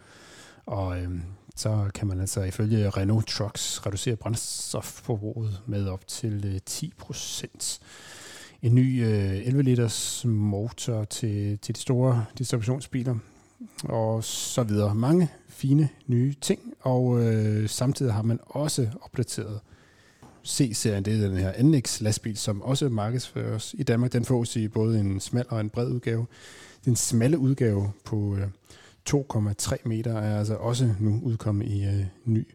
Og 0.65 0.99
øh, 0.99 1.09
så 1.55 1.89
kan 1.95 2.07
man 2.07 2.19
altså 2.19 2.41
ifølge 2.41 2.89
Renault 2.89 3.27
Trucks 3.27 3.85
reducere 3.85 4.15
brændstofforbruget 4.15 5.61
med 5.65 5.87
op 5.87 6.07
til 6.07 6.45
øh, 6.45 6.59
10 6.65 6.93
procent. 6.97 7.79
En 8.61 8.75
ny 8.75 9.05
øh, 9.05 9.47
11 9.47 9.63
liters 9.63 10.25
motor 10.25 11.03
til, 11.03 11.59
til 11.59 11.75
de 11.75 11.81
store 11.81 12.25
distributionsbiler 12.37 13.15
og 13.83 14.23
så 14.23 14.63
videre. 14.63 14.95
Mange 14.95 15.29
fine 15.47 15.89
nye 16.07 16.33
ting, 16.41 16.59
og 16.81 17.23
øh, 17.23 17.69
samtidig 17.69 18.13
har 18.13 18.21
man 18.21 18.39
også 18.45 18.87
opdateret 19.01 19.59
C-serien, 20.47 21.05
det 21.05 21.23
er 21.23 21.27
den 21.27 21.37
her 21.37 21.63
NX 21.63 22.01
lastbil, 22.01 22.37
som 22.37 22.61
også 22.61 22.89
markedsføres 22.89 23.75
i 23.77 23.83
Danmark. 23.83 24.13
Den 24.13 24.25
fås 24.25 24.55
i 24.55 24.67
både 24.67 24.99
en 24.99 25.19
smal 25.19 25.45
og 25.49 25.59
en 25.59 25.69
bred 25.69 25.87
udgave. 25.87 26.25
Den 26.85 26.95
smalle 26.95 27.37
udgave 27.37 27.91
på 28.05 28.35
øh, 28.35 28.47
2,3 29.09 29.75
meter 29.85 30.13
er 30.13 30.39
altså 30.39 30.55
også 30.55 30.95
nu 30.99 31.19
udkommet 31.23 31.67
i 31.67 31.85
øh, 31.85 32.05
ny 32.25 32.47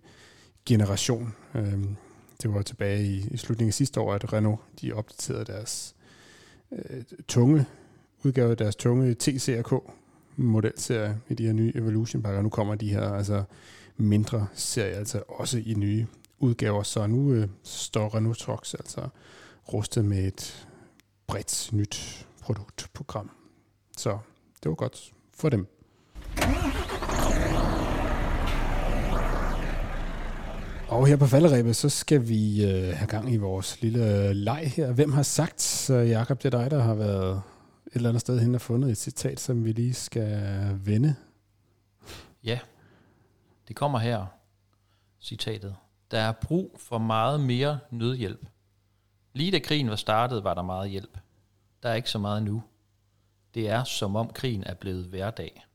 generation. 0.66 1.34
Øh, 1.54 1.84
det 2.42 2.54
var 2.54 2.62
tilbage 2.62 3.04
i, 3.04 3.28
i 3.30 3.36
slutningen 3.36 3.70
af 3.70 3.74
sidste 3.74 4.00
år, 4.00 4.14
at 4.14 4.32
Renault 4.32 4.60
de 4.80 4.92
opdaterede 4.92 5.44
deres 5.44 5.94
øh, 6.72 7.02
tunge 7.28 7.66
udgave 8.24 8.50
af 8.50 8.56
deres 8.56 8.76
tunge 8.76 9.14
TCRK 9.14 9.72
modelserie 10.36 11.20
i 11.28 11.34
de 11.34 11.46
her 11.46 11.52
nye 11.52 11.72
Evolution 11.74 12.22
pakker. 12.22 12.42
Nu 12.42 12.48
kommer 12.48 12.74
de 12.74 12.90
her 12.90 13.12
altså 13.12 13.44
mindre 13.96 14.46
serier 14.54 14.96
altså 14.96 15.22
også 15.28 15.58
i 15.58 15.74
nye 15.74 16.06
udgaver, 16.38 16.82
så 16.82 17.06
nu 17.06 17.32
øh, 17.32 17.48
står 17.62 18.14
Renault 18.14 18.38
Trucks 18.38 18.74
altså 18.74 19.08
rustet 19.72 20.04
med 20.04 20.26
et 20.26 20.68
bredt 21.26 21.70
nyt 21.72 22.26
produktprogram. 22.40 23.30
Så 23.96 24.18
det 24.62 24.68
var 24.68 24.74
godt 24.74 25.12
for 25.34 25.48
dem. 25.48 25.66
Og 30.88 31.06
her 31.06 31.16
på 31.16 31.26
falderæbet, 31.26 31.76
så 31.76 31.88
skal 31.88 32.28
vi 32.28 32.64
øh, 32.64 32.96
have 32.96 33.06
gang 33.06 33.32
i 33.32 33.36
vores 33.36 33.82
lille 33.82 34.28
øh, 34.28 34.30
leg 34.30 34.72
her. 34.76 34.92
Hvem 34.92 35.12
har 35.12 35.22
sagt, 35.22 35.54
øh, 35.54 35.60
så 35.60 35.94
Jacob, 35.94 36.42
det 36.42 36.54
er 36.54 36.58
dig, 36.58 36.70
der 36.70 36.82
har 36.82 36.94
været 36.94 37.42
et 37.86 37.94
eller 37.94 38.08
andet 38.08 38.20
sted 38.20 38.40
hen 38.40 38.54
og 38.54 38.60
fundet 38.60 38.90
et 38.90 38.98
citat, 38.98 39.40
som 39.40 39.64
vi 39.64 39.72
lige 39.72 39.94
skal 39.94 40.70
vende. 40.84 41.14
Ja, 42.44 42.58
det 43.68 43.76
kommer 43.76 43.98
her, 43.98 44.26
citatet. 45.20 45.76
Der 46.10 46.18
er 46.18 46.32
brug 46.32 46.76
for 46.78 46.98
meget 46.98 47.40
mere 47.40 47.78
nødhjælp. 47.90 48.46
Lige 49.32 49.52
da 49.52 49.58
krigen 49.58 49.90
var 49.90 49.96
startet, 49.96 50.44
var 50.44 50.54
der 50.54 50.62
meget 50.62 50.90
hjælp. 50.90 51.18
Der 51.82 51.88
er 51.88 51.94
ikke 51.94 52.10
så 52.10 52.18
meget 52.18 52.42
nu. 52.42 52.62
Det 53.54 53.68
er 53.68 53.84
som 53.84 54.16
om 54.16 54.30
krigen 54.34 54.64
er 54.64 54.74
blevet 54.74 55.04
hverdag. 55.04 55.65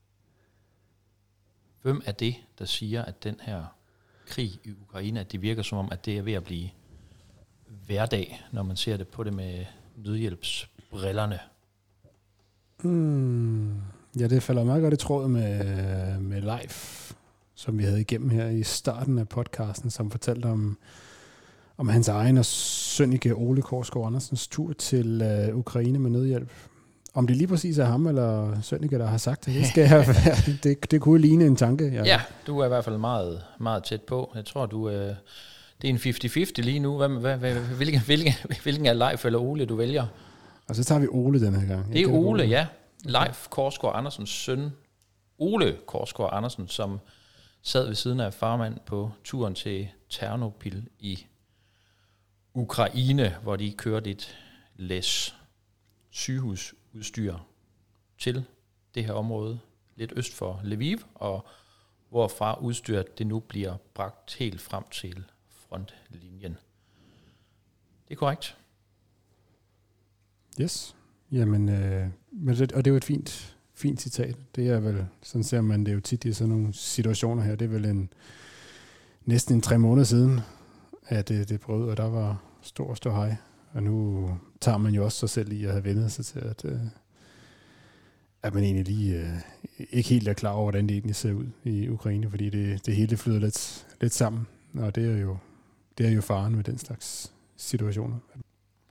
Hvem 1.82 2.02
er 2.04 2.12
det, 2.12 2.34
der 2.58 2.64
siger, 2.64 3.04
at 3.04 3.24
den 3.24 3.36
her 3.40 3.64
krig 4.26 4.60
i 4.64 4.72
Ukraine, 4.88 5.20
at 5.20 5.32
det 5.32 5.42
virker 5.42 5.62
som 5.62 5.78
om, 5.78 5.88
at 5.92 6.04
det 6.04 6.18
er 6.18 6.22
ved 6.22 6.32
at 6.32 6.44
blive 6.44 6.68
hverdag, 7.86 8.42
når 8.52 8.62
man 8.62 8.76
ser 8.76 8.96
det 8.96 9.08
på 9.08 9.24
det 9.24 9.32
med 9.32 9.64
nødhjælpsbrillerne? 9.96 11.38
Mm, 12.82 13.82
Ja, 14.20 14.26
det 14.26 14.42
falder 14.42 14.64
meget 14.64 14.82
godt 14.82 14.94
i 14.94 14.96
tråd 14.96 15.28
med, 15.28 16.20
med 16.20 16.40
live, 16.40 16.70
som 17.54 17.78
vi 17.78 17.84
havde 17.84 18.00
igennem 18.00 18.30
her 18.30 18.48
i 18.48 18.62
starten 18.62 19.18
af 19.18 19.28
podcasten, 19.28 19.90
som 19.90 20.10
fortalte 20.10 20.46
om, 20.46 20.78
om 21.76 21.88
hans 21.88 22.08
egen 22.08 22.38
og 22.38 22.44
sønnige 22.44 23.34
Ole 23.34 23.62
Korsgaard 23.62 24.06
Andersens 24.06 24.48
tur 24.48 24.72
til 24.72 25.22
øh, 25.22 25.56
Ukraine 25.56 25.98
med 25.98 26.10
nødhjælp. 26.10 26.50
Om 27.14 27.26
det 27.26 27.36
lige 27.36 27.48
præcis 27.48 27.78
er 27.78 27.84
ham 27.84 28.06
eller 28.06 28.60
Sønneke, 28.60 28.98
der 28.98 29.06
har 29.06 29.16
sagt 29.16 29.46
det, 29.46 29.54
det, 29.54 29.66
skal 29.72 29.82
jeg, 29.82 30.06
det, 30.64 30.90
det 30.90 31.00
kunne 31.00 31.20
ligne 31.20 31.46
en 31.46 31.56
tanke. 31.56 31.90
Jeg. 31.94 32.04
Ja, 32.04 32.20
du 32.46 32.58
er 32.58 32.64
i 32.64 32.68
hvert 32.68 32.84
fald 32.84 32.98
meget, 32.98 33.42
meget 33.60 33.84
tæt 33.84 34.02
på. 34.02 34.32
Jeg 34.34 34.44
tror, 34.44 34.66
du 34.66 34.88
øh, 34.88 35.14
det 35.82 35.90
er 35.90 35.94
en 35.94 35.96
50-50 35.96 36.62
lige 36.62 36.78
nu. 36.78 36.96
Hvad, 36.96 37.08
hvad, 37.08 37.36
hvad, 37.36 37.54
hvilken, 37.54 38.00
hvilken, 38.00 38.32
hvilken 38.62 38.86
er 38.86 38.92
Leif 38.92 39.24
eller 39.24 39.38
Ole, 39.38 39.64
du 39.64 39.76
vælger? 39.76 40.06
Og 40.68 40.76
så 40.76 40.84
tager 40.84 40.98
vi 41.00 41.06
Ole 41.10 41.40
den 41.40 41.54
her 41.54 41.66
gang. 41.66 41.88
Jeg 41.88 41.94
det 41.94 42.02
er 42.02 42.06
Ole, 42.06 42.28
Ole, 42.28 42.44
ja. 42.44 42.66
Leif 43.04 43.48
Korsgaard 43.48 43.96
Andersens 43.96 44.30
søn, 44.30 44.70
Ole 45.38 45.76
Korsgaard 45.86 46.30
Andersen, 46.32 46.68
som 46.68 46.98
sad 47.62 47.86
ved 47.86 47.94
siden 47.94 48.20
af 48.20 48.34
farmand 48.34 48.76
på 48.86 49.10
turen 49.24 49.54
til 49.54 49.88
Ternopil 50.10 50.88
i 50.98 51.26
Ukraine, 52.54 53.34
hvor 53.42 53.56
de 53.56 53.72
kørte 53.72 54.10
et 54.10 54.36
læs 54.76 55.34
sygehus 56.10 56.74
udstyr 56.94 57.34
til 58.18 58.44
det 58.94 59.04
her 59.04 59.12
område, 59.12 59.60
lidt 59.96 60.12
øst 60.16 60.34
for 60.34 60.60
Lviv, 60.64 60.98
og 61.14 61.46
hvorfra 62.08 62.58
udstyret 62.60 63.18
det 63.18 63.26
nu 63.26 63.40
bliver 63.40 63.76
bragt 63.94 64.34
helt 64.34 64.60
frem 64.60 64.84
til 64.90 65.24
frontlinjen. 65.48 66.56
Det 68.08 68.14
er 68.14 68.18
korrekt. 68.18 68.56
Yes. 70.60 70.96
Jamen, 71.32 71.68
øh, 71.68 72.08
men 72.32 72.56
det, 72.56 72.72
og 72.72 72.84
det 72.84 72.90
er 72.90 72.92
jo 72.92 72.96
et 72.96 73.04
fint, 73.04 73.56
fint 73.74 74.00
citat. 74.00 74.36
Det 74.56 74.68
er 74.68 74.80
vel, 74.80 75.06
sådan 75.22 75.44
ser 75.44 75.60
man 75.60 75.86
det 75.86 75.94
jo 75.94 76.00
tit 76.00 76.24
i 76.24 76.32
sådan 76.32 76.48
nogle 76.48 76.72
situationer 76.72 77.42
her. 77.42 77.54
Det 77.54 77.64
er 77.64 77.68
vel 77.68 77.84
en, 77.84 78.12
næsten 79.24 79.54
en 79.54 79.62
tre 79.62 79.78
måneder 79.78 80.04
siden, 80.04 80.40
at 81.06 81.28
det, 81.28 81.48
det 81.48 81.60
brød, 81.60 81.88
og 81.88 81.96
der 81.96 82.08
var 82.08 82.42
stor, 82.62 82.94
stor 82.94 83.10
hej. 83.10 83.36
Og 83.72 83.82
nu 83.82 84.28
tager 84.62 84.78
man 84.78 84.94
jo 84.94 85.04
også 85.04 85.18
sig 85.18 85.30
selv 85.30 85.52
i 85.52 85.64
at 85.64 85.72
have 85.72 85.84
vendet 85.84 86.12
sig 86.12 86.24
til, 86.24 86.38
at, 86.38 86.64
øh, 86.64 86.80
at 88.42 88.54
man 88.54 88.64
egentlig 88.64 88.84
lige 88.84 89.16
øh, 89.16 89.36
ikke 89.90 90.08
helt 90.08 90.28
er 90.28 90.32
klar 90.32 90.52
over, 90.52 90.64
hvordan 90.64 90.86
det 90.86 90.94
egentlig 90.94 91.16
ser 91.16 91.32
ud 91.32 91.46
i 91.64 91.88
Ukraine, 91.88 92.30
fordi 92.30 92.50
det, 92.50 92.86
det 92.86 92.96
hele 92.96 93.16
flyder 93.16 93.38
lidt, 93.38 93.86
lidt 94.00 94.14
sammen, 94.14 94.46
og 94.74 94.94
det 94.94 95.10
er 95.10 95.18
jo 95.18 95.36
det 95.98 96.06
er 96.06 96.10
jo 96.10 96.20
faren 96.20 96.56
med 96.56 96.64
den 96.64 96.78
slags 96.78 97.32
situationer. 97.56 98.18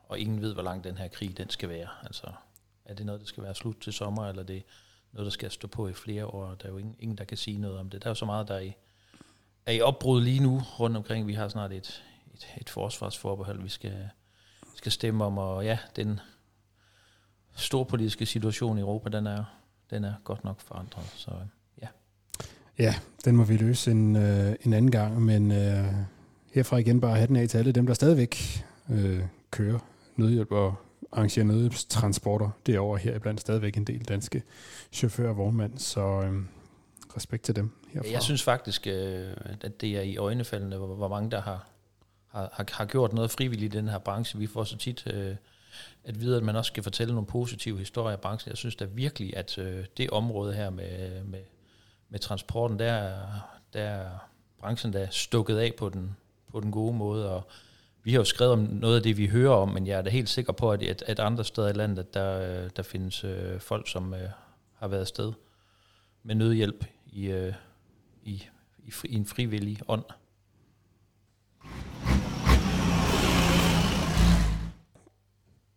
Og 0.08 0.20
ingen 0.20 0.42
ved, 0.42 0.54
hvor 0.54 0.64
lang 0.64 0.84
den 0.84 0.98
her 0.98 1.08
krig 1.08 1.38
den 1.38 1.50
skal 1.50 1.70
være. 1.70 1.88
Altså, 2.04 2.32
er 2.86 2.94
det 2.94 3.06
noget, 3.06 3.22
der 3.22 3.28
skal 3.28 3.44
være 3.44 3.56
slut 3.56 3.78
til 3.82 3.94
sommer, 3.94 4.28
eller 4.28 4.42
er 4.42 4.48
det 4.48 4.64
noget, 5.14 5.26
der 5.26 5.32
skal 5.32 5.52
stå 5.52 5.68
på 5.68 5.88
i 5.88 5.94
flere 5.94 6.26
år? 6.26 6.56
Der 6.56 6.66
er 6.66 6.72
jo 6.72 6.78
ingen, 6.78 6.96
ingen 7.00 7.18
der 7.18 7.24
kan 7.24 7.38
sige 7.38 7.58
noget 7.58 7.78
om 7.78 7.90
det. 7.90 8.04
Der 8.04 8.08
er 8.08 8.12
jo 8.12 8.16
så 8.16 8.26
meget, 8.26 8.48
der 8.48 8.56
er 8.56 8.60
i, 8.60 8.74
er 9.66 9.72
i 9.72 9.82
opbrud 9.82 10.22
lige 10.22 10.40
nu 10.40 10.62
rundt 10.80 10.98
omkring. 10.98 11.28
Vi 11.28 11.34
har 11.34 11.48
snart 11.48 11.72
et, 11.72 12.04
et, 12.34 12.48
et 12.58 12.70
forsvarsforbehold, 12.70 13.62
vi 13.62 13.70
skal, 13.70 14.10
skal 14.76 14.92
stemme 14.92 15.26
om, 15.26 15.38
og 15.38 15.66
ja, 15.66 15.78
den 15.96 16.20
storpolitiske 17.56 18.26
situation 18.26 18.78
i 18.78 18.82
Europa, 18.82 19.10
den 19.10 19.28
er, 19.28 19.44
den 19.90 20.04
er 20.04 20.14
godt 20.24 20.44
nok 20.44 20.62
forandret. 20.62 21.06
Så 21.16 21.32
ja. 21.82 21.88
Ja, 22.80 22.96
den 23.26 23.36
må 23.36 23.44
vi 23.44 23.58
løse 23.58 23.92
en, 23.92 24.16
øh, 24.16 24.56
en 24.66 24.74
anden 24.74 24.92
gang, 24.92 25.22
men 25.22 25.52
øh, 25.52 25.86
herfra 26.54 26.78
igen 26.78 27.02
bare 27.02 27.28
den 27.28 27.36
af 27.36 27.50
til 27.50 27.58
alle 27.58 27.72
dem, 27.72 27.88
der 27.88 27.94
stadigvæk 27.94 28.66
øh, 28.90 29.22
kører 29.52 29.80
nødhjælp 30.16 30.52
og 30.52 30.76
arrangerer 31.12 31.46
nødhjælpstransporter. 31.46 32.50
Det 32.66 32.76
er 32.76 32.80
over 32.80 32.98
her 32.98 33.16
iblandt 33.16 33.42
stadigvæk 33.42 33.78
en 33.78 33.84
del 33.84 34.04
danske 34.04 34.44
chauffører 34.92 35.30
og 35.30 35.38
vognmænd, 35.38 35.78
så 35.78 36.02
øh, 36.02 36.42
respekt 37.16 37.44
til 37.44 37.56
dem 37.56 37.70
herfra. 37.94 38.10
Jeg 38.12 38.22
synes 38.22 38.44
faktisk, 38.44 38.88
øh, 38.88 39.28
at 39.62 39.82
det 39.82 39.98
er 39.98 40.02
i 40.02 40.18
øjnefaldene, 40.18 40.78
hvor, 40.78 40.96
hvor 40.96 41.08
mange 41.08 41.32
der 41.32 41.42
har, 42.32 42.50
har, 42.54 42.66
har 42.72 42.86
gjort 42.86 43.14
noget 43.14 43.32
frivilligt 43.32 43.74
i 43.74 43.78
den 43.78 43.88
her 43.88 43.98
branche. 43.98 44.40
Vi 44.40 44.48
får 44.48 44.64
så 44.64 44.78
tit... 44.78 45.08
Øh, 45.08 45.36
at 46.04 46.20
vide, 46.22 46.38
at 46.38 46.44
man 46.44 46.56
også 46.56 46.70
skal 46.70 46.84
fortælle 46.84 47.14
nogle 47.14 47.28
positive 47.28 47.78
historier 47.78 48.16
af 48.16 48.22
branchen. 48.22 48.50
Jeg 48.50 48.58
synes 48.58 48.76
da 48.76 48.86
virkelig, 48.86 49.38
at 49.38 49.58
øh, 49.58 49.86
det 49.98 50.10
område 50.10 50.54
her 50.54 50.70
med, 50.70 51.24
med, 51.24 51.44
med 52.10 52.20
transporten, 52.20 52.80
der, 52.80 53.18
der 53.74 53.82
er 53.82 54.10
branchen 54.60 54.94
der 54.94 55.08
stukket 55.10 55.58
af 55.58 55.74
på 55.78 55.90
den, 55.90 56.16
på 56.52 56.60
den 56.60 56.72
gode 56.72 56.94
måde, 56.94 57.30
og 57.30 57.48
vi 58.04 58.12
har 58.12 58.20
jo 58.20 58.24
skrevet 58.24 58.54
om 58.54 58.60
noget 58.60 58.96
af 58.96 59.04
det, 59.04 59.18
vi 59.18 59.28
hører 59.28 59.54
om, 59.54 59.70
men 59.70 59.88
jeg 59.88 59.98
er 59.98 60.02
da 60.02 60.10
helt 60.10 60.30
sikker 60.30 60.54
på, 60.54 60.72
at, 60.72 60.84
at, 60.84 61.04
at 61.08 61.20
andre 61.20 61.44
steder 61.44 61.70
i 61.70 61.74
landet, 61.74 62.14
der, 62.14 62.64
øh, 62.64 62.70
der 62.76 62.84
findes 62.84 63.24
øh, 63.24 63.60
folk, 63.60 63.90
som 63.90 64.14
øh, 64.14 64.30
har 64.76 64.88
været 64.88 65.02
afsted 65.02 65.34
med 66.24 66.36
nødhjælp 66.36 66.86
i, 67.12 67.26
øh, 67.26 67.54
i, 68.24 68.44
i, 68.84 68.92
fri, 68.92 69.10
i 69.10 69.16
en 69.16 69.26
frivillig 69.26 69.78
ånd. 69.88 70.04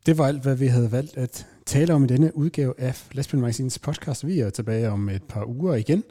Det 0.07 0.19
var 0.19 0.27
alt, 0.27 0.43
hvad 0.43 0.57
vi 0.57 0.67
havde 0.67 0.93
valgt 0.93 1.17
at 1.17 1.47
tale 1.67 1.95
om 1.95 2.05
i 2.05 2.07
denne 2.07 2.37
udgave 2.37 2.81
af 2.81 3.07
Lastbilmagasinets 3.13 3.79
podcast. 3.79 4.27
Vi 4.27 4.41
er 4.41 4.51
tilbage 4.51 4.91
om 4.91 5.09
et 5.09 5.23
par 5.23 5.45
uger 5.45 5.75
igen 5.75 6.05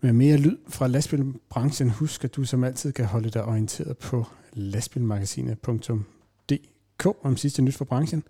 med 0.00 0.12
mere 0.12 0.36
lyd 0.36 0.56
fra 0.68 0.86
lastbilbranchen. 0.86 1.90
Husk, 1.90 2.24
at 2.24 2.36
du 2.36 2.44
som 2.44 2.64
altid 2.64 2.92
kan 2.92 3.04
holde 3.04 3.30
dig 3.30 3.44
orienteret 3.44 3.98
på 3.98 4.26
lastbilmagasinet.dk 4.52 7.06
om 7.22 7.36
sidste 7.36 7.62
nyt 7.62 7.74
fra 7.74 7.84
branchen. 7.84 8.24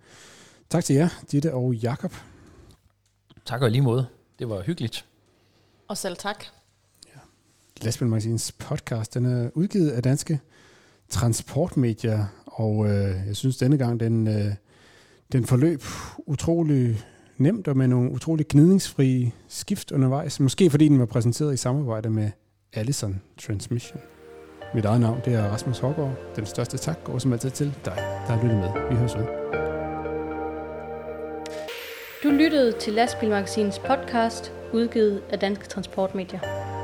Tak 0.69 0.83
til 0.83 0.95
jer, 0.95 1.09
Ditte 1.31 1.53
og 1.53 1.75
Jakob. 1.75 2.13
Tak 3.45 3.61
og 3.61 3.71
lige 3.71 3.81
måde. 3.81 4.07
Det 4.39 4.49
var 4.49 4.61
hyggeligt. 4.61 5.05
Og 5.87 5.97
selv 5.97 6.17
tak. 6.17 6.45
Lastbilmagasinets 7.81 8.51
podcast, 8.51 9.13
den 9.13 9.25
er 9.25 9.49
udgivet 9.53 9.89
af 9.89 10.03
danske 10.03 10.39
transportmedier, 11.09 12.25
og 12.45 12.85
øh, 12.85 13.27
jeg 13.27 13.35
synes 13.35 13.57
denne 13.57 13.77
gang, 13.77 13.99
den, 13.99 14.27
øh, 14.27 14.53
den 15.31 15.45
forløb 15.45 15.81
utrolig 16.17 17.05
nemt 17.37 17.67
og 17.67 17.77
med 17.77 17.87
nogle 17.87 18.11
utrolig 18.11 18.47
gnidningsfrie 18.47 19.31
skift 19.47 19.91
undervejs. 19.91 20.39
Måske 20.39 20.69
fordi 20.69 20.87
den 20.87 20.99
var 20.99 21.05
præsenteret 21.05 21.53
i 21.53 21.57
samarbejde 21.57 22.09
med 22.09 22.31
Allison 22.73 23.21
Transmission. 23.37 24.01
Mit 24.75 24.85
eget 24.85 25.01
navn 25.01 25.19
det 25.25 25.33
er 25.33 25.43
Rasmus 25.43 25.79
Hågaard. 25.79 26.15
Den 26.35 26.45
største 26.45 26.77
tak 26.77 27.03
går 27.03 27.17
som 27.17 27.33
altid 27.33 27.49
til 27.49 27.73
dig, 27.85 27.93
der 27.95 28.33
har 28.33 28.43
lyttet 28.43 28.57
med. 28.57 28.69
Vi 28.89 28.95
høres 28.95 29.15
ved. 29.15 29.25
Du 32.23 32.29
lyttede 32.29 32.71
til 32.79 32.93
Lastbilmagasinets 32.93 33.79
podcast, 33.79 34.51
udgivet 34.73 35.21
af 35.29 35.39
Danske 35.39 35.67
Transportmedier. 35.67 36.74